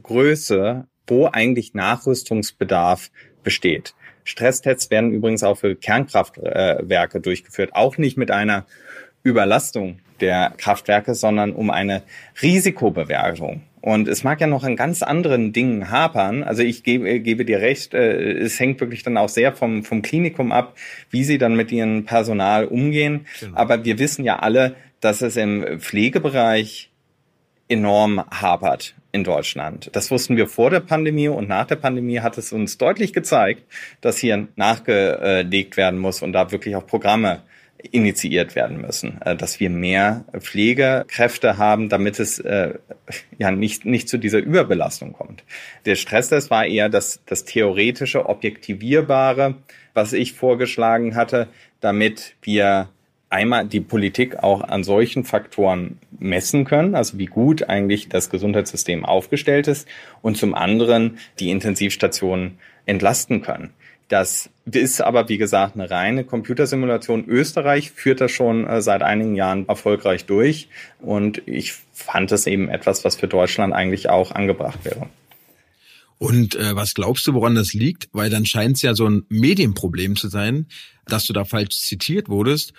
Größe, 0.04 0.88
wo 1.08 1.28
eigentlich 1.28 1.74
Nachrüstungsbedarf 1.74 3.12
besteht. 3.44 3.94
Stresstests 4.28 4.92
werden 4.92 5.14
übrigens 5.14 5.42
auch 5.42 5.56
für 5.56 5.76
Kernkraftwerke 5.76 7.22
durchgeführt, 7.22 7.72
auch 7.74 7.98
nicht 7.98 8.18
mit 8.18 8.30
einer 8.30 8.66
Überlastung 9.24 10.00
der 10.20 10.54
Kraftwerke, 10.58 11.16
sondern 11.16 11.54
um 11.54 11.70
eine 11.70 12.04
Risikobewertung. 12.42 13.62
Und 13.80 14.10
es 14.10 14.26
mag 14.26 14.42
ja 14.42 14.48
noch 14.48 14.66
an 14.66 14.76
ganz 14.76 15.02
anderen 15.02 15.54
Dingen 15.54 15.92
hapern. 15.92 16.44
Also 16.44 16.62
ich 16.62 16.84
gebe, 16.84 17.22
gebe 17.22 17.46
dir 17.46 17.62
recht, 17.62 17.94
äh, 17.94 18.34
es 18.34 18.60
hängt 18.60 18.82
wirklich 18.82 19.04
dann 19.04 19.16
auch 19.16 19.30
sehr 19.30 19.54
vom, 19.54 19.86
vom 19.86 20.02
Klinikum 20.02 20.52
ab, 20.52 20.76
wie 21.10 21.24
sie 21.24 21.38
dann 21.38 21.56
mit 21.56 21.72
ihrem 21.72 22.04
Personal 22.04 22.66
umgehen. 22.66 23.28
Genau. 23.40 23.56
Aber 23.56 23.86
wir 23.86 23.98
wissen 23.98 24.26
ja 24.26 24.40
alle, 24.40 24.76
dass 25.00 25.22
es 25.22 25.38
im 25.38 25.80
Pflegebereich 25.80 26.90
enorm 27.70 28.26
hapert 28.30 28.94
in 29.18 29.24
Deutschland. 29.24 29.90
Das 29.94 30.10
wussten 30.12 30.38
wir 30.38 30.48
vor 30.48 30.70
der 30.70 30.80
Pandemie 30.80 31.28
und 31.28 31.50
nach 31.50 31.66
der 31.66 31.76
Pandemie 31.76 32.20
hat 32.20 32.38
es 32.38 32.54
uns 32.54 32.78
deutlich 32.78 33.12
gezeigt, 33.12 33.64
dass 34.00 34.18
hier 34.18 34.48
nachgelegt 34.56 35.76
werden 35.76 36.00
muss 36.00 36.22
und 36.22 36.32
da 36.34 36.52
wirklich 36.52 36.76
auch 36.76 36.88
Programme 36.88 37.42
initiiert 37.92 38.56
werden 38.56 38.82
müssen, 38.82 39.22
äh, 39.22 39.36
dass 39.36 39.60
wir 39.60 39.70
mehr 39.70 40.26
Pflegekräfte 40.38 41.58
haben, 41.58 41.90
damit 41.90 42.20
es 42.20 42.40
äh, 42.40 42.74
ja 43.38 43.52
nicht, 43.52 43.86
nicht 43.86 44.10
zu 44.10 44.18
dieser 44.18 44.40
Überbelastung 44.40 45.14
kommt. 45.14 45.44
Der 45.86 45.96
Stresstest 45.96 46.50
war 46.50 46.66
eher 46.66 46.90
das, 46.90 47.22
das 47.26 47.46
theoretische, 47.46 48.28
objektivierbare, 48.28 49.56
was 49.94 50.14
ich 50.14 50.34
vorgeschlagen 50.34 51.16
hatte, 51.16 51.48
damit 51.80 52.36
wir 52.42 52.90
einmal 53.30 53.68
die 53.68 53.82
Politik 53.82 54.42
auch 54.44 54.62
an 54.62 54.84
solchen 54.84 55.24
Faktoren 55.24 56.00
messen 56.20 56.66
können, 56.66 56.96
also 56.96 57.18
wie 57.18 57.26
gut 57.26 57.64
eigentlich 57.64 58.10
das 58.10 58.30
Gesundheitssystem 58.30 59.06
aufgestellt 59.06 59.68
ist 59.68 59.88
und 60.22 60.38
zum 60.38 60.54
anderen 60.54 61.18
die 61.40 61.50
Intensivstationen 61.50 62.58
entlasten 62.86 63.42
können. 63.42 63.72
Das 64.08 64.50
ist 64.66 65.02
aber, 65.02 65.28
wie 65.28 65.38
gesagt, 65.38 65.76
eine 65.76 65.90
reine 65.90 66.24
Computersimulation. 66.24 67.26
Österreich 67.28 67.92
führt 67.92 68.22
das 68.22 68.32
schon 68.32 68.66
äh, 68.66 68.82
seit 68.82 69.02
einigen 69.02 69.36
Jahren 69.36 69.68
erfolgreich 69.68 70.26
durch. 70.26 70.70
Und 71.00 71.42
ich 71.46 71.74
fand 71.92 72.32
es 72.32 72.48
eben 72.48 72.70
etwas, 72.70 73.04
was 73.04 73.18
für 73.18 73.28
Deutschland 73.28 73.74
eigentlich 73.74 74.10
auch 74.10 74.32
angebracht 74.32 74.80
wäre. 74.84 75.10
Und 76.20 76.56
äh, 76.56 76.76
was 76.76 76.94
glaubst 76.94 77.28
du, 77.28 77.34
woran 77.34 77.56
das 77.56 77.74
liegt? 77.74 78.08
Weil 78.14 78.30
dann 78.30 78.46
scheint 78.46 78.78
es 78.78 78.82
ja 78.82 78.96
so 78.96 79.08
ein 79.08 79.26
Medienproblem 79.28 80.16
zu 80.16 80.30
sein, 80.30 80.68
dass 81.06 81.26
du 81.26 81.34
da 81.34 81.44
falsch 81.44 81.78
zitiert 81.78 82.30
wurdest. 82.30 82.74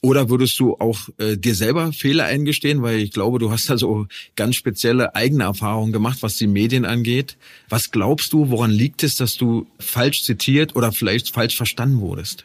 Oder 0.00 0.30
würdest 0.30 0.58
du 0.60 0.76
auch 0.78 1.08
äh, 1.18 1.36
dir 1.36 1.54
selber 1.54 1.92
Fehler 1.92 2.24
eingestehen? 2.24 2.82
Weil 2.82 3.00
ich 3.00 3.10
glaube, 3.10 3.38
du 3.38 3.50
hast 3.50 3.68
da 3.68 3.76
so 3.76 4.06
ganz 4.36 4.54
spezielle 4.54 5.16
eigene 5.16 5.44
Erfahrungen 5.44 5.92
gemacht, 5.92 6.18
was 6.20 6.36
die 6.36 6.46
Medien 6.46 6.84
angeht. 6.84 7.36
Was 7.68 7.90
glaubst 7.90 8.32
du, 8.32 8.50
woran 8.50 8.70
liegt 8.70 9.02
es, 9.02 9.16
dass 9.16 9.36
du 9.36 9.66
falsch 9.80 10.22
zitiert 10.22 10.76
oder 10.76 10.92
vielleicht 10.92 11.34
falsch 11.34 11.56
verstanden 11.56 12.00
wurdest? 12.00 12.44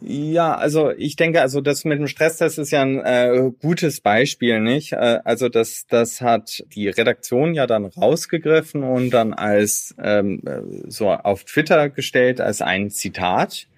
Ja, 0.00 0.54
also 0.54 0.90
ich 0.90 1.16
denke, 1.16 1.40
also 1.40 1.60
das 1.62 1.84
mit 1.84 1.98
dem 1.98 2.06
Stresstest 2.06 2.58
ist 2.58 2.70
ja 2.70 2.82
ein 2.82 2.98
äh, 2.98 3.50
gutes 3.62 4.00
Beispiel, 4.02 4.60
nicht? 4.60 4.92
Äh, 4.92 5.20
also 5.24 5.48
das, 5.48 5.86
das 5.88 6.20
hat 6.20 6.64
die 6.74 6.88
Redaktion 6.88 7.54
ja 7.54 7.66
dann 7.66 7.86
rausgegriffen 7.86 8.82
und 8.82 9.10
dann 9.10 9.32
als 9.32 9.94
ähm, 10.02 10.42
so 10.86 11.10
auf 11.10 11.44
Twitter 11.44 11.88
gestellt 11.88 12.40
als 12.40 12.60
ein 12.60 12.90
Zitat. 12.90 13.68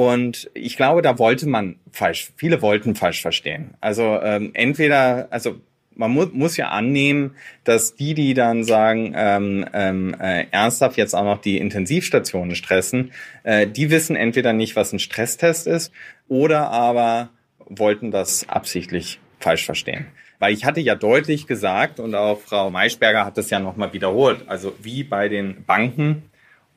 Und 0.00 0.50
ich 0.54 0.78
glaube, 0.78 1.02
da 1.02 1.18
wollte 1.18 1.46
man 1.46 1.76
falsch, 1.92 2.32
viele 2.34 2.62
wollten 2.62 2.94
falsch 2.94 3.20
verstehen. 3.20 3.74
Also 3.82 4.18
ähm, 4.22 4.52
entweder, 4.54 5.28
also 5.28 5.60
man 5.94 6.10
mu 6.10 6.24
muss 6.32 6.56
ja 6.56 6.70
annehmen, 6.70 7.32
dass 7.64 7.96
die, 7.96 8.14
die 8.14 8.32
dann 8.32 8.64
sagen, 8.64 9.12
ähm, 9.14 9.66
ähm, 9.74 10.16
äh, 10.18 10.46
ernsthaft 10.52 10.96
jetzt 10.96 11.12
auch 11.12 11.24
noch 11.24 11.42
die 11.42 11.58
Intensivstationen 11.58 12.56
stressen, 12.56 13.12
äh, 13.42 13.66
die 13.66 13.90
wissen 13.90 14.16
entweder 14.16 14.54
nicht, 14.54 14.74
was 14.74 14.94
ein 14.94 15.00
Stresstest 15.00 15.66
ist, 15.66 15.92
oder 16.28 16.70
aber 16.70 17.28
wollten 17.58 18.10
das 18.10 18.48
absichtlich 18.48 19.20
falsch 19.38 19.66
verstehen. 19.66 20.06
Weil 20.38 20.54
ich 20.54 20.64
hatte 20.64 20.80
ja 20.80 20.94
deutlich 20.94 21.46
gesagt 21.46 22.00
und 22.00 22.14
auch 22.14 22.40
Frau 22.40 22.70
Maischberger 22.70 23.26
hat 23.26 23.36
das 23.36 23.50
ja 23.50 23.60
nochmal 23.60 23.92
wiederholt, 23.92 24.44
also 24.46 24.72
wie 24.80 25.04
bei 25.04 25.28
den 25.28 25.62
Banken 25.66 26.29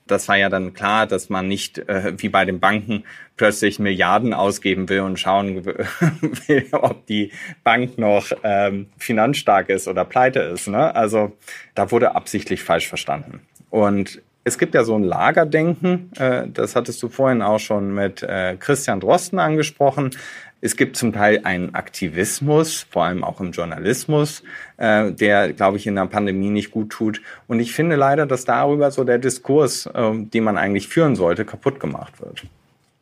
das 0.07 0.27
war 0.27 0.37
ja 0.37 0.49
dann 0.49 0.73
klar, 0.73 1.07
dass 1.07 1.29
man 1.29 1.47
nicht 1.47 1.77
äh, 1.77 2.13
wie 2.17 2.29
bei 2.29 2.45
den 2.45 2.59
Banken 2.59 3.03
plötzlich 3.37 3.79
Milliarden 3.79 4.33
ausgeben 4.33 4.89
will 4.89 5.01
und 5.01 5.19
schauen 5.19 5.65
will, 5.65 6.67
ob 6.71 7.05
die 7.07 7.31
Bank 7.63 7.97
noch 7.97 8.31
ähm, 8.43 8.87
finanzstark 8.97 9.69
ist 9.69 9.87
oder 9.87 10.05
pleite 10.05 10.39
ist. 10.39 10.67
Ne? 10.67 10.93
Also 10.95 11.31
da 11.75 11.91
wurde 11.91 12.15
absichtlich 12.15 12.63
falsch 12.63 12.87
verstanden. 12.87 13.41
Und 13.69 14.21
es 14.43 14.57
gibt 14.57 14.75
ja 14.75 14.83
so 14.83 14.95
ein 14.95 15.03
Lagerdenken, 15.03 16.11
äh, 16.17 16.47
das 16.47 16.75
hattest 16.75 17.01
du 17.01 17.09
vorhin 17.09 17.41
auch 17.41 17.59
schon 17.59 17.93
mit 17.93 18.23
äh, 18.23 18.57
Christian 18.59 18.99
Drosten 18.99 19.39
angesprochen. 19.39 20.11
Es 20.59 20.77
gibt 20.77 20.95
zum 20.95 21.11
Teil 21.11 21.41
einen 21.43 21.75
Aktivismus, 21.75 22.85
vor 22.89 23.03
allem 23.05 23.23
auch 23.23 23.41
im 23.41 23.51
Journalismus, 23.51 24.43
äh, 24.77 25.11
der, 25.11 25.51
glaube 25.53 25.77
ich, 25.77 25.87
in 25.87 25.95
der 25.95 26.05
Pandemie 26.05 26.49
nicht 26.49 26.71
gut 26.71 26.89
tut. 26.89 27.21
Und 27.47 27.59
ich 27.59 27.73
finde 27.73 27.95
leider, 27.95 28.25
dass 28.25 28.45
darüber 28.45 28.91
so 28.91 29.03
der 29.03 29.17
Diskurs, 29.17 29.89
den 29.93 30.43
man 30.43 30.57
eigentlich 30.57 30.87
führen 30.87 31.17
sollte, 31.17 31.43
kaputt 31.43 31.81
gemacht 31.81 32.21
wird. 32.21 32.43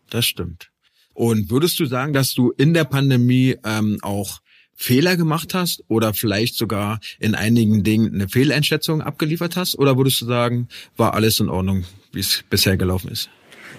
Das 0.10 0.26
stimmt. 0.26 0.72
Und 1.14 1.52
würdest 1.52 1.80
du 1.80 1.86
sagen, 1.86 2.14
dass 2.14 2.34
du 2.34 2.52
in 2.58 2.74
der 2.74 2.86
Pandemie 2.86 3.58
ähm, 3.64 4.00
auch 4.02 4.41
Fehler 4.76 5.18
gemacht 5.18 5.54
hast 5.54 5.84
oder 5.88 6.14
vielleicht 6.14 6.56
sogar 6.56 7.00
in 7.20 7.36
einigen 7.36 7.84
Dingen 7.84 8.14
eine 8.14 8.28
Fehleinschätzung 8.28 9.02
abgeliefert 9.02 9.56
hast? 9.56 9.78
Oder 9.78 9.98
würdest 9.98 10.22
du 10.22 10.26
sagen, 10.26 10.68
war 10.98 11.14
alles 11.14 11.40
in 11.40 11.50
Ordnung, 11.50 11.86
wie 12.12 12.20
es 12.20 12.44
bisher 12.50 12.78
gelaufen 12.78 13.12
ist? 13.12 13.30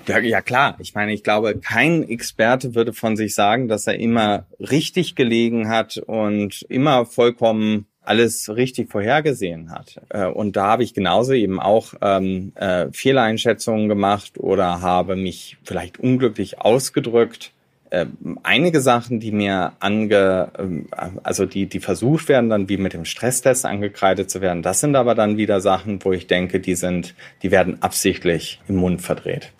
Ja, 0.07 0.19
ja 0.19 0.41
klar. 0.41 0.77
Ich 0.81 0.95
meine, 0.95 1.13
ich 1.13 1.23
glaube, 1.23 1.59
kein 1.59 2.03
Experte 2.03 2.75
würde 2.75 2.93
von 2.93 3.17
sich 3.17 3.35
sagen, 3.35 3.69
dass 3.69 3.87
er 3.87 3.99
immer 3.99 4.47
richtig 4.59 5.15
gelegen 5.15 5.69
hat 5.69 5.97
und 5.99 6.63
immer 6.69 7.07
vollkommen 7.07 7.87
alles 8.05 8.49
richtig 8.49 8.91
vorhergesehen 8.91 9.71
hat. 9.71 10.01
Äh, 10.09 10.27
und 10.27 10.57
da 10.57 10.67
habe 10.67 10.83
ich 10.83 10.95
genauso 10.95 11.33
eben 11.33 11.61
auch 11.61 11.95
ähm, 12.01 12.53
äh, 12.57 12.89
Fehleinschätzungen 12.93 13.89
gemacht 13.89 14.39
oder 14.39 14.81
habe 14.81 15.17
mich 15.17 15.57
vielleicht 15.63 16.01
unglücklich 16.01 16.61
ausgedrückt. 16.61 17.53
Äh, 17.93 18.07
einige 18.43 18.81
Sachen, 18.81 19.21
die 19.21 19.33
mir 19.33 19.75
ange, 19.79 20.51
äh, 20.57 21.11
also 21.23 21.45
die, 21.45 21.67
die 21.67 21.79
versucht 21.79 22.27
werden, 22.31 22.49
dann 22.49 22.71
wie 22.71 22.79
mit 22.79 22.95
dem 22.95 23.05
Stresstest 23.05 23.67
angekreidet 23.67 24.31
zu 24.31 24.41
werden, 24.41 24.63
das 24.63 24.81
sind 24.81 24.97
aber 24.97 25.15
dann 25.15 25.37
wieder 25.37 25.61
Sachen, 25.61 26.03
wo 26.03 26.11
ich 26.11 26.27
denke, 26.27 26.59
die 26.59 26.75
sind, 26.75 27.15
die 27.43 27.51
werden 27.51 27.83
absichtlich 27.83 28.63
im 28.67 28.77
Mund 28.77 29.03
verdreht. 29.03 29.53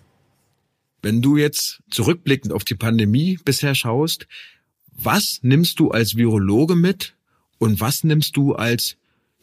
Wenn 1.03 1.21
du 1.21 1.37
jetzt 1.37 1.83
zurückblickend 1.91 2.55
auf 2.55 2.65
die 2.65 2.75
Pandemie 2.75 3.39
bisher 3.45 3.75
schaust, 3.75 4.27
was 4.91 5.41
nimmst 5.43 5.79
du 5.79 5.91
als 5.91 6.17
Virologe 6.17 6.75
mit 6.75 7.15
und 7.59 7.81
was 7.81 8.03
nimmst 8.03 8.35
du 8.39 8.55
als 8.55 8.97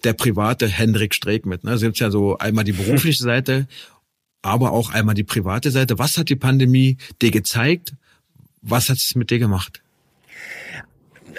der 0.03 0.13
private 0.13 0.67
Hendrik 0.67 1.13
Streeck 1.13 1.45
mit? 1.45 1.63
Ne? 1.63 1.69
Also 1.69 1.85
gibt's 1.85 1.99
ja 1.99 2.09
so 2.09 2.39
einmal 2.39 2.63
die 2.63 2.71
berufliche 2.71 3.21
Seite, 3.23 3.67
aber 4.41 4.71
auch 4.71 4.89
einmal 4.89 5.13
die 5.13 5.23
private 5.23 5.69
Seite. 5.69 5.99
Was 5.99 6.17
hat 6.17 6.29
die 6.29 6.35
Pandemie 6.35 6.97
dir 7.21 7.29
gezeigt? 7.29 7.93
Was 8.61 8.89
hat 8.89 8.97
es 8.97 9.15
mit 9.15 9.31
dir 9.31 9.39
gemacht? 9.39 9.81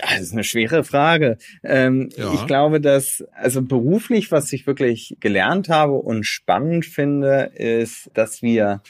Das 0.03 0.21
ist 0.21 0.33
eine 0.33 0.45
schwere 0.45 0.85
Frage. 0.85 1.37
Ähm, 1.63 2.11
ja. 2.17 2.33
Ich 2.35 2.47
glaube, 2.47 2.81
dass, 2.81 3.25
also 3.35 3.63
beruflich, 3.63 4.31
was 4.31 4.53
ich 4.53 4.67
wirklich 4.67 5.17
gelernt 5.21 5.69
habe 5.69 5.95
und 5.95 6.25
spannend 6.25 6.87
finde, 6.87 7.51
ist, 7.55 8.11
dass 8.15 8.43
wir 8.43 8.83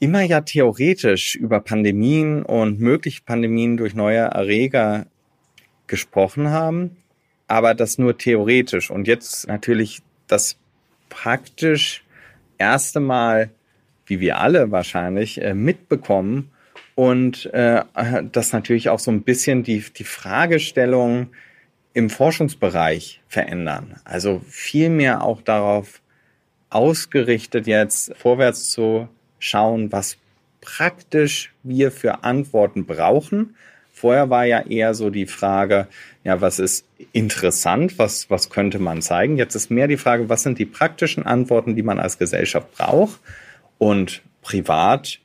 immer 0.00 0.22
ja 0.22 0.40
theoretisch 0.42 1.34
über 1.34 1.60
Pandemien 1.60 2.42
und 2.42 2.80
mögliche 2.80 3.22
Pandemien 3.22 3.76
durch 3.76 3.94
neue 3.94 4.18
Erreger 4.18 5.06
gesprochen 5.86 6.50
haben, 6.50 6.96
aber 7.46 7.74
das 7.74 7.98
nur 7.98 8.16
theoretisch. 8.18 8.90
Und 8.90 9.08
jetzt 9.08 9.48
natürlich 9.48 10.02
das 10.26 10.58
praktisch 11.08 12.04
erste 12.58 13.00
Mal, 13.00 13.50
wie 14.06 14.20
wir 14.20 14.38
alle 14.38 14.70
wahrscheinlich, 14.70 15.40
äh, 15.40 15.54
mitbekommen 15.54 16.50
und 16.98 17.46
äh, 17.54 17.84
das 18.32 18.52
natürlich 18.52 18.88
auch 18.88 18.98
so 18.98 19.12
ein 19.12 19.22
bisschen 19.22 19.62
die, 19.62 19.84
die 19.96 20.02
Fragestellung 20.02 21.28
im 21.92 22.10
Forschungsbereich 22.10 23.20
verändern. 23.28 24.00
Also 24.04 24.42
viel 24.48 24.90
mehr 24.90 25.22
auch 25.22 25.40
darauf 25.40 26.00
ausgerichtet, 26.70 27.68
jetzt 27.68 28.16
vorwärts 28.16 28.70
zu 28.70 29.06
schauen, 29.38 29.92
was 29.92 30.16
praktisch 30.60 31.52
wir 31.62 31.92
für 31.92 32.24
Antworten 32.24 32.84
brauchen. 32.84 33.54
Vorher 33.92 34.28
war 34.28 34.44
ja 34.46 34.62
eher 34.62 34.92
so 34.92 35.08
die 35.08 35.26
Frage, 35.26 35.86
ja, 36.24 36.40
was 36.40 36.58
ist 36.58 36.84
interessant, 37.12 37.96
was, 38.00 38.28
was 38.28 38.50
könnte 38.50 38.80
man 38.80 39.02
zeigen? 39.02 39.36
Jetzt 39.36 39.54
ist 39.54 39.70
mehr 39.70 39.86
die 39.86 39.98
Frage, 39.98 40.28
was 40.28 40.42
sind 40.42 40.58
die 40.58 40.66
praktischen 40.66 41.24
Antworten, 41.24 41.76
die 41.76 41.84
man 41.84 42.00
als 42.00 42.18
Gesellschaft 42.18 42.76
braucht? 42.76 43.20
Und 43.78 44.20
privat, 44.42 45.20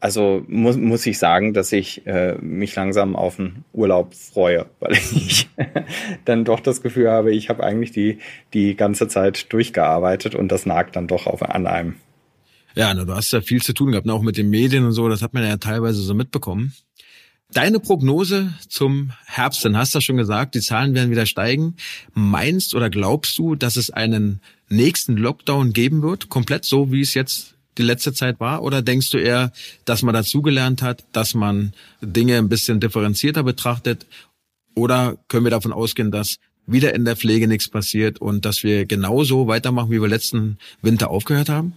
also 0.00 0.44
muss, 0.48 0.76
muss 0.76 1.06
ich 1.06 1.18
sagen, 1.18 1.54
dass 1.54 1.72
ich 1.72 2.06
äh, 2.06 2.36
mich 2.40 2.74
langsam 2.76 3.16
auf 3.16 3.38
einen 3.38 3.64
Urlaub 3.72 4.14
freue, 4.14 4.66
weil 4.80 4.92
ich 4.92 5.48
dann 6.24 6.44
doch 6.44 6.60
das 6.60 6.82
Gefühl 6.82 7.10
habe, 7.10 7.32
ich 7.34 7.48
habe 7.48 7.64
eigentlich 7.64 7.92
die, 7.92 8.18
die 8.54 8.76
ganze 8.76 9.08
Zeit 9.08 9.52
durchgearbeitet 9.52 10.34
und 10.34 10.52
das 10.52 10.66
nagt 10.66 10.96
dann 10.96 11.08
doch 11.08 11.26
auf, 11.26 11.42
an 11.42 11.66
einem. 11.66 11.96
Ja, 12.74 12.94
du 12.94 13.12
hast 13.12 13.32
ja 13.32 13.40
viel 13.40 13.62
zu 13.62 13.72
tun 13.72 13.90
gehabt, 13.90 14.06
ne, 14.06 14.12
auch 14.12 14.22
mit 14.22 14.36
den 14.36 14.50
Medien 14.50 14.84
und 14.84 14.92
so, 14.92 15.08
das 15.08 15.22
hat 15.22 15.34
man 15.34 15.42
ja 15.42 15.56
teilweise 15.56 16.00
so 16.00 16.14
mitbekommen. 16.14 16.74
Deine 17.50 17.80
Prognose 17.80 18.52
zum 18.68 19.12
Herbst, 19.24 19.64
dann 19.64 19.76
hast 19.76 19.94
du 19.94 20.02
schon 20.02 20.18
gesagt, 20.18 20.54
die 20.54 20.60
Zahlen 20.60 20.94
werden 20.94 21.10
wieder 21.10 21.24
steigen. 21.24 21.76
Meinst 22.12 22.74
oder 22.74 22.90
glaubst 22.90 23.38
du, 23.38 23.54
dass 23.54 23.76
es 23.76 23.88
einen 23.88 24.42
nächsten 24.68 25.16
Lockdown 25.16 25.72
geben 25.72 26.02
wird, 26.02 26.28
komplett 26.28 26.66
so, 26.66 26.92
wie 26.92 27.00
es 27.00 27.14
jetzt 27.14 27.54
die 27.78 27.82
letzte 27.82 28.12
Zeit 28.12 28.40
war? 28.40 28.62
Oder 28.62 28.82
denkst 28.82 29.10
du 29.10 29.18
eher, 29.18 29.52
dass 29.84 30.02
man 30.02 30.14
dazugelernt 30.14 30.82
hat, 30.82 31.04
dass 31.12 31.34
man 31.34 31.72
Dinge 32.00 32.36
ein 32.36 32.48
bisschen 32.48 32.80
differenzierter 32.80 33.42
betrachtet? 33.42 34.06
Oder 34.74 35.16
können 35.28 35.44
wir 35.44 35.50
davon 35.50 35.72
ausgehen, 35.72 36.10
dass 36.10 36.38
wieder 36.66 36.94
in 36.94 37.04
der 37.04 37.16
Pflege 37.16 37.48
nichts 37.48 37.68
passiert 37.68 38.20
und 38.20 38.44
dass 38.44 38.62
wir 38.62 38.84
genauso 38.84 39.48
weitermachen, 39.48 39.90
wie 39.90 40.00
wir 40.00 40.08
letzten 40.08 40.58
Winter 40.82 41.10
aufgehört 41.10 41.48
haben? 41.48 41.72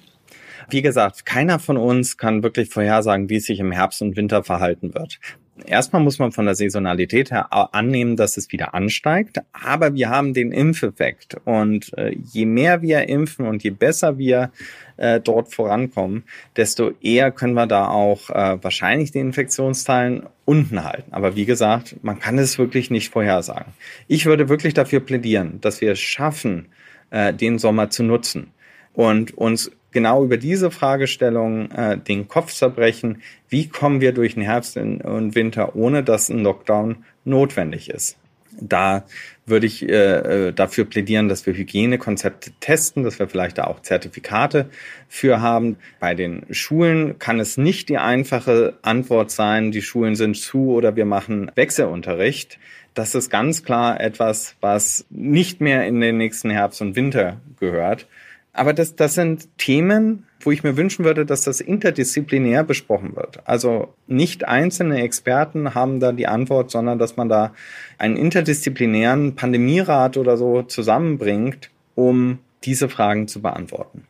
Wie 0.70 0.82
gesagt, 0.82 1.26
keiner 1.26 1.60
von 1.60 1.78
uns 1.78 2.18
kann 2.18 2.44
wirklich 2.44 2.70
vorhersagen, 2.70 3.30
wie 3.30 3.38
es 3.38 3.46
sich 3.46 3.60
im 3.60 3.72
Herbst 3.72 4.02
und 4.02 4.16
Winter 4.16 4.44
verhalten 4.44 4.94
wird. 4.94 5.20
Erstmal 5.66 6.02
muss 6.02 6.18
man 6.18 6.32
von 6.32 6.46
der 6.46 6.56
Saisonalität 6.56 7.30
her 7.30 7.48
annehmen, 7.74 8.16
dass 8.16 8.38
es 8.38 8.52
wieder 8.52 8.74
ansteigt, 8.74 9.40
aber 9.52 9.94
wir 9.94 10.10
haben 10.10 10.34
den 10.34 10.52
Impfeffekt 10.52 11.36
und 11.44 11.96
äh, 11.98 12.16
je 12.32 12.46
mehr 12.46 12.82
wir 12.82 13.08
impfen 13.10 13.46
und 13.46 13.62
je 13.62 13.70
besser 13.70 14.18
wir 14.18 14.52
äh, 14.98 15.20
dort 15.20 15.54
vorankommen, 15.54 16.24
desto 16.56 16.92
eher 17.02 17.32
können 17.32 17.54
wir 17.54 17.68
da 17.68 17.90
auch 17.90 18.30
äh, 18.30 18.64
wahrscheinlich 18.64 19.12
die 19.12 19.20
Infektionszahlen 19.20 20.24
unten 20.46 20.84
halten. 20.84 21.12
Aber 21.14 21.36
wie 21.36 21.46
gesagt, 21.46 21.98
man 22.02 22.20
kann 22.20 22.38
es 22.38 22.58
wirklich 22.58 22.90
nicht 22.90 23.10
vorhersagen. 23.10 23.74
Ich 24.08 24.26
würde 24.26 24.50
wirklich 24.50 24.74
dafür 24.74 25.02
plädieren, 25.02 25.60
dass 25.62 25.82
wir 25.82 25.92
es 25.92 26.00
schaffen, 26.00 26.68
äh, 27.12 27.34
den 27.34 27.60
Sommer 27.60 27.90
zu 27.90 28.04
nutzen 28.04 28.52
und 28.94 29.38
uns 29.38 29.72
genau 29.92 30.24
über 30.24 30.38
diese 30.38 30.72
Fragestellung 30.72 31.70
äh, 31.72 31.98
den 31.98 32.28
Kopf 32.28 32.54
zerbrechen, 32.54 33.22
wie 33.50 33.68
kommen 33.68 34.02
wir 34.02 34.14
durch 34.14 34.36
den 34.36 34.44
Herbst 34.44 34.78
und 34.78 35.36
Winter, 35.36 35.76
ohne 35.76 36.04
dass 36.04 36.30
ein 36.30 36.40
Lockdown 36.40 37.04
notwendig 37.26 37.90
ist. 37.90 38.18
Da 38.60 39.06
würde 39.46 39.66
ich 39.66 39.88
äh, 39.88 40.48
äh, 40.48 40.54
dafür 40.54 40.86
plädieren, 40.86 41.30
dass 41.30 41.46
wir 41.46 41.54
Hygienekonzepte 41.54 42.52
testen, 42.60 43.04
dass 43.04 43.18
wir 43.18 43.28
vielleicht 43.28 43.58
da 43.58 43.66
auch 43.66 43.82
Zertifikate 43.82 44.70
für 45.08 45.42
haben. 45.42 45.78
Bei 46.00 46.16
den 46.16 46.44
Schulen 46.52 47.18
kann 47.18 47.40
es 47.40 47.58
nicht 47.58 47.90
die 47.90 47.98
einfache 47.98 48.78
Antwort 48.82 49.32
sein, 49.32 49.72
die 49.72 49.82
Schulen 49.82 50.16
sind 50.16 50.36
zu 50.36 50.72
oder 50.72 50.96
wir 50.96 51.06
machen 51.06 51.52
Wechselunterricht. 51.56 52.60
Das 52.94 53.16
ist 53.16 53.30
ganz 53.30 53.64
klar 53.64 54.02
etwas, 54.02 54.56
was 54.60 55.06
nicht 55.10 55.62
mehr 55.62 55.88
in 55.88 56.02
den 56.02 56.18
nächsten 56.18 56.50
Herbst 56.50 56.82
und 56.82 56.96
Winter 56.96 57.40
gehört. 57.60 58.08
Aber 58.54 58.74
das, 58.74 58.96
das 58.96 59.16
sind 59.16 59.48
Themen, 59.58 60.26
wo 60.42 60.52
ich 60.52 60.64
mir 60.64 60.76
wünschen 60.76 61.06
würde, 61.06 61.26
dass 61.26 61.44
das 61.44 61.62
interdisziplinär 61.62 62.64
besprochen 62.64 63.16
wird. 63.16 63.48
Also 63.48 63.94
nicht 64.08 64.48
einzelne 64.48 65.02
Experten 65.02 65.74
haben 65.74 66.00
da 66.00 66.12
die 66.12 66.28
Antwort, 66.28 66.72
sondern 66.72 67.00
dass 67.00 67.16
man 67.16 67.30
da 67.30 67.54
einen 67.98 68.18
interdisziplinären 68.18 69.36
Pandemierat 69.36 70.18
oder 70.18 70.36
so 70.36 70.64
zusammenbringt, 70.64 71.70
um 71.96 72.40
diese 72.64 72.90
Fragen 72.90 73.28
zu 73.28 73.42
beantworten. 73.42 74.04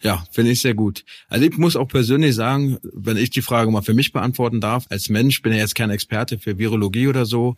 Ja, 0.00 0.24
finde 0.30 0.50
ich 0.50 0.60
sehr 0.60 0.74
gut. 0.74 1.04
Also 1.28 1.44
ich 1.46 1.56
muss 1.58 1.76
auch 1.76 1.86
persönlich 1.86 2.34
sagen, 2.34 2.78
wenn 2.82 3.16
ich 3.16 3.30
die 3.30 3.42
Frage 3.42 3.70
mal 3.70 3.82
für 3.82 3.94
mich 3.94 4.12
beantworten 4.12 4.60
darf, 4.60 4.86
als 4.90 5.08
Mensch 5.08 5.42
bin 5.42 5.52
ich 5.52 5.58
jetzt 5.58 5.76
kein 5.76 5.90
Experte 5.90 6.38
für 6.38 6.58
Virologie 6.58 7.06
oder 7.06 7.24
so, 7.24 7.54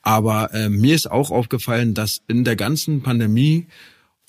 aber 0.00 0.52
äh, 0.52 0.68
mir 0.68 0.94
ist 0.94 1.10
auch 1.10 1.30
aufgefallen, 1.30 1.94
dass 1.94 2.22
in 2.28 2.44
der 2.44 2.56
ganzen 2.56 3.02
Pandemie 3.02 3.66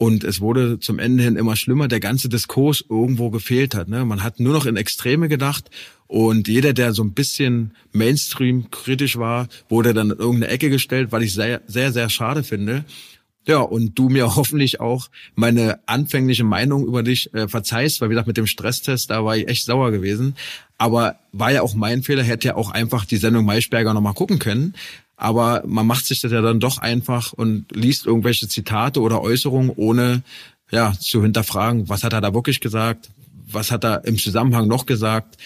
und 0.03 0.25
es 0.25 0.41
wurde 0.41 0.81
zum 0.81 0.99
Ende 0.99 1.23
hin 1.23 1.37
immer 1.37 1.55
schlimmer, 1.55 1.87
der 1.87 2.01
ganze 2.01 2.27
Diskurs 2.27 2.83
irgendwo 2.89 3.29
gefehlt 3.29 3.73
hat. 3.73 3.87
Ne? 3.87 4.03
Man 4.03 4.21
hat 4.21 4.37
nur 4.37 4.51
noch 4.51 4.65
in 4.65 4.75
Extreme 4.75 5.29
gedacht 5.29 5.69
und 6.07 6.49
jeder, 6.49 6.73
der 6.73 6.91
so 6.91 7.05
ein 7.05 7.13
bisschen 7.13 7.71
Mainstream 7.93 8.69
kritisch 8.69 9.15
war, 9.17 9.47
wurde 9.69 9.93
dann 9.93 10.11
in 10.11 10.17
irgendeine 10.17 10.51
Ecke 10.51 10.69
gestellt, 10.69 11.13
weil 11.13 11.23
ich 11.23 11.33
sehr, 11.33 11.61
sehr, 11.67 11.93
sehr 11.93 12.09
schade 12.09 12.43
finde. 12.43 12.83
Ja, 13.47 13.59
und 13.59 13.97
du 13.97 14.09
mir 14.09 14.35
hoffentlich 14.35 14.81
auch 14.81 15.07
meine 15.35 15.79
anfängliche 15.87 16.43
Meinung 16.43 16.85
über 16.85 17.01
dich 17.01 17.33
äh, 17.33 17.47
verzeihst, 17.47 18.01
weil 18.01 18.09
wie 18.09 18.15
gesagt, 18.15 18.27
mit 18.27 18.35
dem 18.35 18.47
Stresstest, 18.47 19.09
da 19.09 19.23
war 19.23 19.37
ich 19.37 19.47
echt 19.47 19.63
sauer 19.63 19.91
gewesen. 19.91 20.35
Aber 20.77 21.15
war 21.31 21.53
ja 21.53 21.61
auch 21.61 21.75
mein 21.75 22.03
Fehler, 22.03 22.23
hätte 22.23 22.49
ja 22.49 22.55
auch 22.55 22.71
einfach 22.71 23.05
die 23.05 23.15
Sendung 23.15 23.45
Maischberger 23.45 23.93
nochmal 23.93 24.15
gucken 24.15 24.37
können 24.37 24.73
aber 25.17 25.63
man 25.65 25.87
macht 25.87 26.05
sich 26.05 26.21
das 26.21 26.31
ja 26.31 26.41
dann 26.41 26.59
doch 26.59 26.79
einfach 26.79 27.33
und 27.33 27.65
liest 27.71 28.05
irgendwelche 28.05 28.47
Zitate 28.47 29.01
oder 29.01 29.21
Äußerungen, 29.21 29.71
ohne 29.75 30.23
ja 30.71 30.93
zu 30.99 31.21
hinterfragen, 31.21 31.87
was 31.89 32.03
hat 32.03 32.13
er 32.13 32.21
da 32.21 32.33
wirklich 32.33 32.59
gesagt, 32.59 33.09
was 33.47 33.71
hat 33.71 33.83
er 33.83 34.05
im 34.05 34.17
Zusammenhang 34.17 34.67
noch 34.67 34.85
gesagt. 34.85 35.37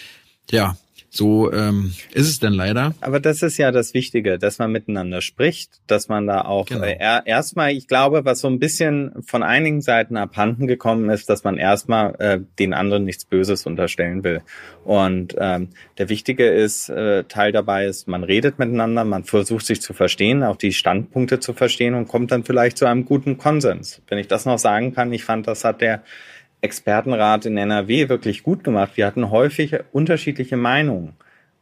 Ja, 0.49 0.77
so 1.09 1.51
ähm, 1.53 1.93
ist 2.13 2.27
es 2.27 2.39
denn 2.39 2.53
leider. 2.53 2.93
Aber 3.01 3.19
das 3.19 3.41
ist 3.41 3.57
ja 3.57 3.71
das 3.71 3.93
Wichtige, 3.93 4.37
dass 4.37 4.59
man 4.59 4.71
miteinander 4.71 5.21
spricht, 5.21 5.79
dass 5.87 6.09
man 6.09 6.27
da 6.27 6.41
auch 6.41 6.65
genau. 6.65 6.83
äh, 6.83 6.97
erstmal, 7.25 7.71
ich 7.71 7.87
glaube, 7.87 8.25
was 8.25 8.41
so 8.41 8.47
ein 8.47 8.59
bisschen 8.59 9.13
von 9.25 9.41
einigen 9.41 9.81
Seiten 9.81 10.17
abhanden 10.17 10.67
gekommen 10.67 11.09
ist, 11.09 11.29
dass 11.29 11.43
man 11.43 11.57
erstmal 11.57 12.15
äh, 12.19 12.39
den 12.59 12.73
anderen 12.73 13.05
nichts 13.05 13.25
Böses 13.25 13.65
unterstellen 13.65 14.23
will. 14.23 14.41
Und 14.83 15.35
ähm, 15.39 15.69
der 15.97 16.09
Wichtige 16.09 16.47
ist, 16.49 16.89
äh, 16.89 17.23
Teil 17.23 17.51
dabei 17.51 17.85
ist, 17.85 18.07
man 18.07 18.23
redet 18.23 18.59
miteinander, 18.59 19.03
man 19.05 19.23
versucht 19.23 19.65
sich 19.65 19.81
zu 19.81 19.93
verstehen, 19.93 20.43
auch 20.43 20.57
die 20.57 20.73
Standpunkte 20.73 21.39
zu 21.39 21.53
verstehen 21.53 21.93
und 21.93 22.07
kommt 22.07 22.31
dann 22.31 22.43
vielleicht 22.43 22.77
zu 22.77 22.85
einem 22.85 23.05
guten 23.05 23.37
Konsens. 23.37 24.01
Wenn 24.07 24.17
ich 24.17 24.27
das 24.27 24.45
noch 24.45 24.59
sagen 24.59 24.93
kann, 24.93 25.11
ich 25.13 25.23
fand, 25.23 25.47
das 25.47 25.63
hat 25.63 25.81
der 25.81 26.03
Expertenrat 26.61 27.45
in 27.45 27.57
NRW 27.57 28.09
wirklich 28.09 28.43
gut 28.43 28.63
gemacht. 28.63 28.91
Wir 28.95 29.05
hatten 29.05 29.29
häufig 29.29 29.75
unterschiedliche 29.91 30.57
Meinungen, 30.57 31.13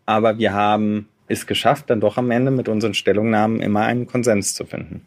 aber 0.05 0.37
wir 0.37 0.53
haben 0.53 1.07
es 1.27 1.47
geschafft, 1.47 1.89
dann 1.89 1.99
doch 1.99 2.17
am 2.17 2.31
Ende 2.31 2.51
mit 2.51 2.69
unseren 2.69 2.93
Stellungnahmen 2.93 3.59
immer 3.59 3.81
einen 3.81 4.07
Konsens 4.07 4.53
zu 4.53 4.65
finden. 4.65 5.01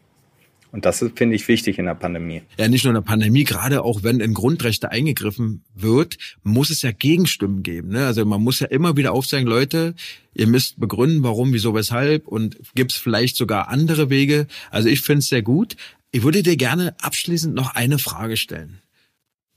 Und 0.71 0.85
das 0.85 1.03
finde 1.15 1.35
ich 1.35 1.47
wichtig 1.47 1.79
in 1.79 1.85
der 1.85 1.95
Pandemie. 1.95 2.43
Ja, 2.59 2.67
nicht 2.67 2.83
nur 2.83 2.91
in 2.91 3.01
der 3.01 3.09
Pandemie, 3.09 3.43
gerade 3.43 3.83
auch 3.83 4.03
wenn 4.03 4.19
in 4.19 4.35
Grundrechte 4.35 4.91
eingegriffen 4.91 5.63
wird, 5.73 6.17
muss 6.43 6.69
es 6.69 6.83
ja 6.83 6.91
Gegenstimmen 6.91 7.63
geben. 7.63 7.89
Ne? 7.89 8.05
Also 8.05 8.23
man 8.25 8.41
muss 8.41 8.59
ja 8.59 8.67
immer 8.67 8.95
wieder 8.95 9.13
aufzeigen, 9.13 9.47
Leute, 9.47 9.95
ihr 10.35 10.45
müsst 10.45 10.79
begründen, 10.79 11.23
warum, 11.23 11.53
wieso, 11.53 11.73
weshalb 11.73 12.27
und 12.27 12.57
gibt 12.75 12.91
es 12.91 12.97
vielleicht 12.97 13.35
sogar 13.35 13.69
andere 13.69 14.11
Wege. 14.11 14.45
Also 14.69 14.89
ich 14.89 15.01
finde 15.01 15.19
es 15.19 15.29
sehr 15.29 15.41
gut. 15.41 15.75
Ich 16.11 16.21
würde 16.23 16.43
dir 16.43 16.55
gerne 16.55 16.95
abschließend 17.01 17.55
noch 17.55 17.73
eine 17.73 17.97
Frage 17.97 18.37
stellen. 18.37 18.79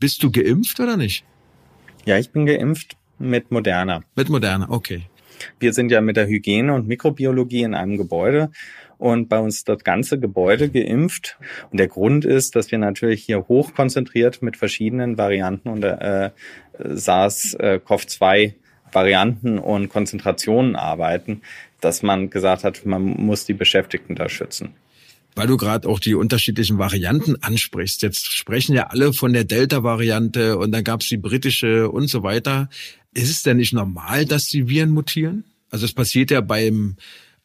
Bist 0.03 0.21
du 0.25 0.33
geimpft 0.33 0.81
oder 0.81 0.97
nicht? 0.97 1.25
Ja, 2.07 2.19
ich 2.19 2.31
bin 2.31 2.45
geimpft 2.45 2.97
mit 3.21 3.53
Moderna. 3.53 4.03
Mit 4.17 4.31
Moderna, 4.31 4.69
okay. 4.69 5.03
Wir 5.61 5.73
sind 5.73 5.93
ja 5.93 6.01
mit 6.01 6.17
der 6.17 6.27
Hygiene 6.27 6.75
und 6.75 6.89
Mikrobiologie 6.89 7.63
in 7.63 7.73
einem 7.73 7.99
Gebäude 7.99 8.51
und 8.99 9.29
bei 9.29 9.39
uns 9.39 9.63
das 9.63 9.85
ganze 9.85 10.19
Gebäude 10.19 10.71
geimpft. 10.71 11.39
Und 11.71 11.79
der 11.79 11.87
Grund 11.87 12.25
ist, 12.25 12.57
dass 12.57 12.73
wir 12.73 12.79
natürlich 12.79 13.23
hier 13.23 13.47
hochkonzentriert 13.47 14.43
mit 14.43 14.57
verschiedenen 14.57 15.19
Varianten 15.19 15.69
und 15.69 15.85
äh, 15.85 16.31
SARS-CoV-2 16.81 18.55
Varianten 18.91 19.61
und 19.61 19.89
Konzentrationen 19.89 20.75
arbeiten, 20.75 21.43
dass 21.81 22.03
man 22.03 22.29
gesagt 22.29 22.65
hat, 22.65 22.85
man 22.85 23.03
muss 23.05 23.45
die 23.45 23.55
Beschäftigten 23.55 24.17
da 24.17 24.29
schützen 24.29 24.75
weil 25.35 25.47
du 25.47 25.57
gerade 25.57 25.89
auch 25.89 26.01
die 26.01 26.15
unterschiedlichen 26.15 26.79
Varianten 26.79 27.37
ansprichst. 27.43 28.03
Jetzt 28.03 28.27
sprechen 28.33 28.75
ja 28.75 28.89
alle 28.89 29.13
von 29.13 29.33
der 29.33 29.45
Delta-Variante 29.45 30.59
und 30.59 30.73
dann 30.73 30.85
gab 30.85 31.01
es 31.01 31.09
die 31.09 31.17
britische 31.17 31.91
und 31.91 32.09
so 32.09 32.23
weiter. 32.23 32.69
Ist 33.15 33.31
es 33.31 33.43
denn 33.43 33.59
nicht 33.59 33.73
normal, 33.73 34.27
dass 34.27 34.47
die 34.47 34.69
Viren 34.69 34.91
mutieren? 34.91 35.45
Also 35.71 35.85
es 35.85 35.93
passiert 35.93 36.31
ja 36.31 36.41
beim 36.41 36.97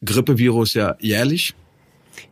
Grippevirus 0.04 0.73
ja 0.73 0.95
jährlich. 1.00 1.56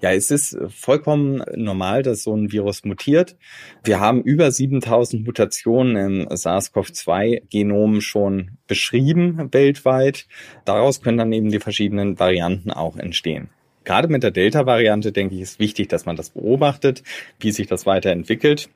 Ja, 0.02 0.12
es 0.12 0.32
ist 0.32 0.58
vollkommen 0.70 1.44
normal, 1.56 2.04
dass 2.04 2.24
so 2.24 2.36
ein 2.36 2.52
Virus 2.52 2.84
mutiert. 2.86 3.36
Wir 3.84 4.00
haben 4.00 4.22
über 4.22 4.52
7000 4.52 5.26
Mutationen 5.26 5.96
im 5.96 6.28
SARS-CoV-2-Genom 6.28 8.02
schon 8.02 8.58
beschrieben 8.68 9.54
weltweit. 9.54 10.28
Daraus 10.66 11.02
können 11.02 11.18
dann 11.18 11.34
eben 11.34 11.50
die 11.50 11.60
verschiedenen 11.60 12.20
Varianten 12.20 12.72
auch 12.72 12.98
entstehen. 12.98 13.50
Gerade 13.86 14.08
mit 14.08 14.24
der 14.24 14.32
Delta-Variante, 14.32 15.12
denke 15.12 15.36
ich, 15.36 15.42
ist 15.42 15.60
wichtig, 15.60 15.88
dass 15.90 16.06
man 16.06 16.16
das 16.16 16.32
beobachtet, 16.32 17.04
wie 17.40 17.52
sich 17.52 17.68
das 17.68 17.86
weiterentwickelt. 17.86 18.70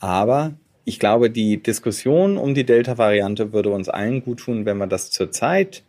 Aber 0.00 0.52
ich 0.84 0.98
glaube, 0.98 1.30
die 1.30 1.62
Diskussion 1.62 2.36
um 2.36 2.54
die 2.54 2.64
Delta-Variante 2.64 3.52
würde 3.52 3.70
uns 3.70 3.88
allen 3.88 4.22
gut 4.22 4.40
tun, 4.40 4.66
wenn 4.66 4.78
wir 4.78 4.86
das 4.86 5.10
zurzeit 5.10 5.82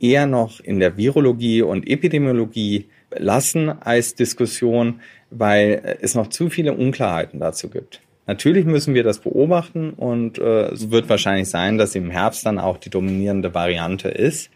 eher 0.00 0.26
noch 0.26 0.60
in 0.60 0.78
der 0.78 0.96
Virologie 0.96 1.62
und 1.62 1.88
Epidemiologie 1.88 2.86
lassen 3.10 3.68
als 3.68 4.14
Diskussion, 4.14 5.00
weil 5.30 5.98
es 6.00 6.14
noch 6.14 6.28
zu 6.28 6.50
viele 6.50 6.74
Unklarheiten 6.74 7.40
dazu 7.40 7.68
gibt. 7.68 8.00
Natürlich 8.26 8.64
müssen 8.64 8.94
wir 8.94 9.04
das 9.04 9.20
beobachten 9.20 9.90
und 9.90 10.38
äh, 10.38 10.68
es 10.72 10.90
wird 10.90 11.08
wahrscheinlich 11.08 11.48
sein, 11.48 11.78
dass 11.78 11.94
im 11.94 12.10
Herbst 12.10 12.44
dann 12.44 12.58
auch 12.58 12.76
die 12.76 12.90
dominierende 12.90 13.54
Variante 13.54 14.08
ist. 14.08 14.50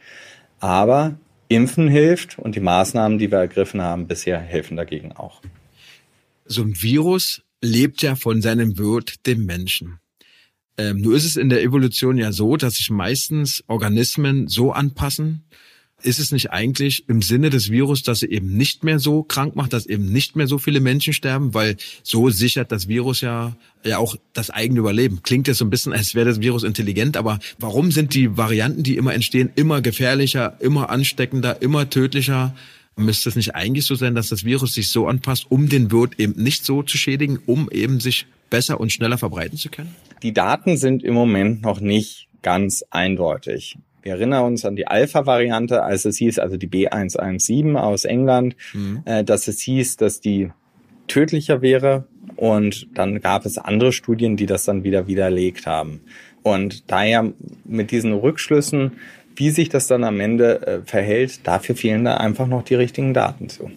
Aber 0.59 1.15
Impfen 1.51 1.89
hilft 1.89 2.39
und 2.39 2.55
die 2.55 2.61
Maßnahmen, 2.61 3.19
die 3.19 3.31
wir 3.31 3.39
ergriffen 3.39 3.83
haben, 3.83 4.07
bisher 4.07 4.39
helfen 4.39 4.77
dagegen 4.77 5.13
auch. 5.13 5.43
So 6.45 6.63
ein 6.63 6.81
Virus 6.81 7.43
lebt 7.61 8.03
ja 8.03 8.15
von 8.15 8.41
seinem 8.41 8.79
Wirt, 8.79 9.27
dem 9.27 9.47
Menschen. 9.47 9.99
Ähm, 10.79 10.99
nur 10.99 11.17
ist 11.17 11.25
es 11.25 11.37
in 11.37 11.49
der 11.49 11.63
Evolution 11.63 12.17
ja 12.19 12.31
so, 12.31 12.57
dass 12.57 12.75
sich 12.75 12.89
meistens 12.89 13.65
Organismen 13.67 14.47
so 14.47 14.73
anpassen, 14.73 15.45
ist 16.03 16.19
es 16.19 16.33
nicht 16.33 16.51
eigentlich 16.51 17.09
im 17.09 17.23
Sinne 17.23 17.51
des 17.51 17.71
Virus, 17.71 18.03
dass 18.03 18.23
er 18.23 18.31
eben 18.31 18.57
nicht 18.57 18.85
mehr 18.85 18.99
so 18.99 19.23
krank 19.23 19.57
macht, 19.57 19.73
dass 19.73 19.87
eben 19.87 20.11
nicht 20.13 20.37
mehr 20.37 20.47
so 20.47 20.59
viele 20.59 20.81
Menschen 20.81 21.13
sterben, 21.13 21.55
weil 21.55 21.77
so 22.03 22.31
sichert 22.31 22.73
das 22.73 22.89
Virus 22.89 23.21
ja 23.21 23.57
ja 23.85 23.99
auch 23.99 24.17
das 24.33 24.51
eigene 24.51 24.81
Überleben. 24.81 25.23
Klingt 25.23 25.49
jetzt 25.49 25.59
so 25.59 25.65
ein 25.65 25.71
bisschen, 25.71 25.93
als 25.93 26.15
wäre 26.15 26.27
das 26.27 26.41
Virus 26.41 26.63
intelligent, 26.63 27.17
aber 27.17 27.39
warum 27.59 27.93
sind 27.93 28.15
die 28.15 28.37
Varianten, 28.37 28.83
die 28.83 28.97
immer 28.97 29.15
entstehen, 29.15 29.51
immer 29.57 29.81
gefährlicher, 29.81 30.57
immer 30.61 30.91
ansteckender, 30.91 31.63
immer 31.63 31.89
tödlicher? 31.89 32.55
Müsste 32.97 33.31
es 33.31 33.37
nicht 33.37 33.55
eigentlich 33.55 33.87
so 33.87 33.95
sein, 33.95 34.15
dass 34.15 34.29
das 34.29 34.45
Virus 34.45 34.75
sich 34.75 34.91
so 34.91 35.07
anpasst, 35.07 35.47
um 35.49 35.69
den 35.69 35.91
Wirt 35.91 36.19
eben 36.19 36.43
nicht 36.43 36.65
so 36.65 36.83
zu 36.83 36.99
schädigen, 36.99 37.39
um 37.47 37.71
eben 37.71 38.01
sich 38.01 38.27
besser 38.51 38.81
und 38.81 38.93
schneller 38.93 39.17
verbreiten 39.17 39.57
zu 39.57 39.71
können? 39.71 39.95
Die 40.23 40.35
Daten 40.35 40.77
sind 40.77 41.03
im 41.03 41.15
Moment 41.15 41.63
noch 41.63 41.81
nicht 41.81 42.29
ganz 42.43 42.85
eindeutig. 42.91 43.79
Wir 44.03 44.13
erinnern 44.13 44.45
uns 44.45 44.65
an 44.65 44.77
die 44.77 44.87
Alpha-Variante, 44.87 45.83
als 45.83 46.05
es 46.05 46.17
hieß, 46.17 46.39
also 46.39 46.57
die 46.57 46.69
B117 46.69 47.77
aus 47.77 48.05
England, 48.05 48.57
mhm. 48.73 49.03
äh, 49.05 49.25
dass 49.25 49.49
es 49.49 49.61
hieß, 49.61 49.97
dass 49.97 50.21
die 50.21 50.51
tödlicher 51.07 51.63
wäre. 51.63 52.07
Und 52.37 52.89
dann 52.95 53.21
gab 53.21 53.45
es 53.45 53.59
andere 53.59 53.93
Studien, 53.93 54.37
die 54.37 54.47
das 54.47 54.65
dann 54.65 54.85
wieder 54.85 55.07
widerlegt 55.07 55.67
haben. 55.67 56.01
Und 56.43 56.91
daher 56.91 57.33
mit 57.65 57.91
diesen 57.91 58.13
Rückschlüssen, 58.13 58.93
wie 59.37 59.51
sich 59.51 59.69
das 59.69 59.87
dann 59.87 60.05
am 60.05 60.21
Ende 60.21 60.67
äh, 60.67 60.81
verhält, 60.85 61.47
dafür 61.47 61.75
fehlen 61.75 62.05
da 62.05 62.17
einfach 62.17 62.47
noch 62.47 62.63
die 62.63 62.75
richtigen 62.75 63.15
Daten 63.15 63.49
zu. 63.49 63.71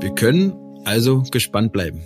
Wir 0.00 0.14
können 0.14 0.52
also 0.84 1.22
gespannt 1.30 1.72
bleiben. 1.72 2.02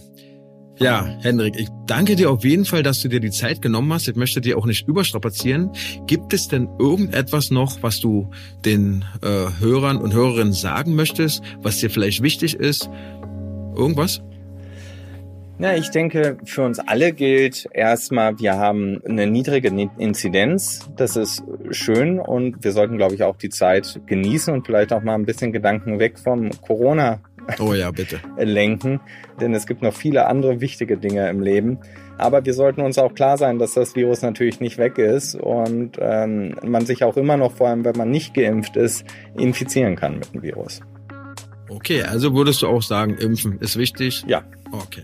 Ja, 0.80 1.04
Hendrik, 1.22 1.58
ich 1.58 1.68
danke 1.86 2.14
dir 2.14 2.30
auf 2.30 2.44
jeden 2.44 2.64
Fall, 2.64 2.84
dass 2.84 3.00
du 3.00 3.08
dir 3.08 3.18
die 3.18 3.32
Zeit 3.32 3.60
genommen 3.60 3.92
hast. 3.92 4.06
Ich 4.06 4.14
möchte 4.14 4.40
dir 4.40 4.56
auch 4.56 4.66
nicht 4.66 4.86
überstrapazieren. 4.86 5.72
Gibt 6.06 6.32
es 6.32 6.46
denn 6.46 6.68
irgendetwas 6.78 7.50
noch, 7.50 7.82
was 7.82 7.98
du 8.00 8.30
den 8.64 9.04
äh, 9.22 9.46
Hörern 9.60 9.96
und 9.96 10.14
Hörerinnen 10.14 10.52
sagen 10.52 10.94
möchtest, 10.94 11.42
was 11.62 11.78
dir 11.78 11.90
vielleicht 11.90 12.22
wichtig 12.22 12.54
ist? 12.54 12.88
Irgendwas? 13.74 14.22
Ja, 15.58 15.74
ich 15.74 15.90
denke, 15.90 16.38
für 16.44 16.64
uns 16.64 16.78
alle 16.78 17.12
gilt 17.12 17.68
erstmal, 17.72 18.38
wir 18.38 18.54
haben 18.54 19.02
eine 19.04 19.26
niedrige 19.26 19.90
Inzidenz. 19.98 20.88
Das 20.94 21.16
ist 21.16 21.42
schön 21.72 22.20
und 22.20 22.62
wir 22.62 22.70
sollten, 22.70 22.96
glaube 22.96 23.16
ich, 23.16 23.24
auch 23.24 23.36
die 23.36 23.48
Zeit 23.48 24.00
genießen 24.06 24.54
und 24.54 24.64
vielleicht 24.64 24.92
auch 24.92 25.02
mal 25.02 25.16
ein 25.16 25.26
bisschen 25.26 25.52
Gedanken 25.52 25.98
weg 25.98 26.20
vom 26.20 26.50
Corona 26.60 27.18
Oh 27.60 27.74
ja, 27.74 27.90
bitte. 27.90 28.20
lenken, 28.36 29.00
denn 29.40 29.54
es 29.54 29.66
gibt 29.66 29.82
noch 29.82 29.94
viele 29.94 30.26
andere 30.26 30.60
wichtige 30.60 30.96
Dinge 30.96 31.28
im 31.28 31.40
Leben. 31.40 31.78
Aber 32.18 32.44
wir 32.44 32.52
sollten 32.52 32.80
uns 32.80 32.98
auch 32.98 33.14
klar 33.14 33.38
sein, 33.38 33.58
dass 33.58 33.74
das 33.74 33.94
Virus 33.94 34.22
natürlich 34.22 34.60
nicht 34.60 34.76
weg 34.76 34.98
ist 34.98 35.34
und 35.34 35.98
ähm, 36.00 36.56
man 36.64 36.84
sich 36.84 37.04
auch 37.04 37.16
immer 37.16 37.36
noch, 37.36 37.52
vor 37.52 37.68
allem 37.68 37.84
wenn 37.84 37.96
man 37.96 38.10
nicht 38.10 38.34
geimpft 38.34 38.76
ist, 38.76 39.04
infizieren 39.36 39.96
kann 39.96 40.18
mit 40.18 40.34
dem 40.34 40.42
Virus. 40.42 40.80
Okay, 41.68 42.02
also 42.02 42.34
würdest 42.34 42.62
du 42.62 42.66
auch 42.66 42.82
sagen, 42.82 43.16
impfen 43.16 43.58
ist 43.60 43.76
wichtig? 43.76 44.24
Ja. 44.26 44.42
Okay. 44.72 45.02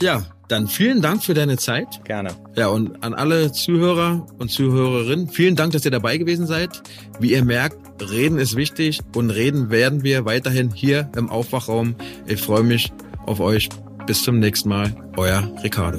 Ja, 0.00 0.22
dann 0.48 0.68
vielen 0.68 1.00
Dank 1.00 1.22
für 1.22 1.34
deine 1.34 1.56
Zeit. 1.56 2.04
Gerne. 2.04 2.30
Ja, 2.54 2.68
und 2.68 3.02
an 3.02 3.14
alle 3.14 3.52
Zuhörer 3.52 4.26
und 4.38 4.50
Zuhörerinnen, 4.50 5.28
vielen 5.28 5.56
Dank, 5.56 5.72
dass 5.72 5.84
ihr 5.84 5.90
dabei 5.90 6.18
gewesen 6.18 6.46
seid. 6.46 6.82
Wie 7.18 7.32
ihr 7.32 7.44
merkt, 7.44 7.78
reden 8.10 8.38
ist 8.38 8.56
wichtig 8.56 9.00
und 9.14 9.30
reden 9.30 9.70
werden 9.70 10.02
wir 10.02 10.24
weiterhin 10.24 10.70
hier 10.72 11.10
im 11.16 11.30
Aufwachraum. 11.30 11.94
Ich 12.26 12.40
freue 12.40 12.62
mich 12.62 12.92
auf 13.26 13.40
euch. 13.40 13.68
Bis 14.06 14.22
zum 14.22 14.38
nächsten 14.38 14.68
Mal. 14.68 14.94
Euer 15.16 15.50
Ricardo. 15.62 15.96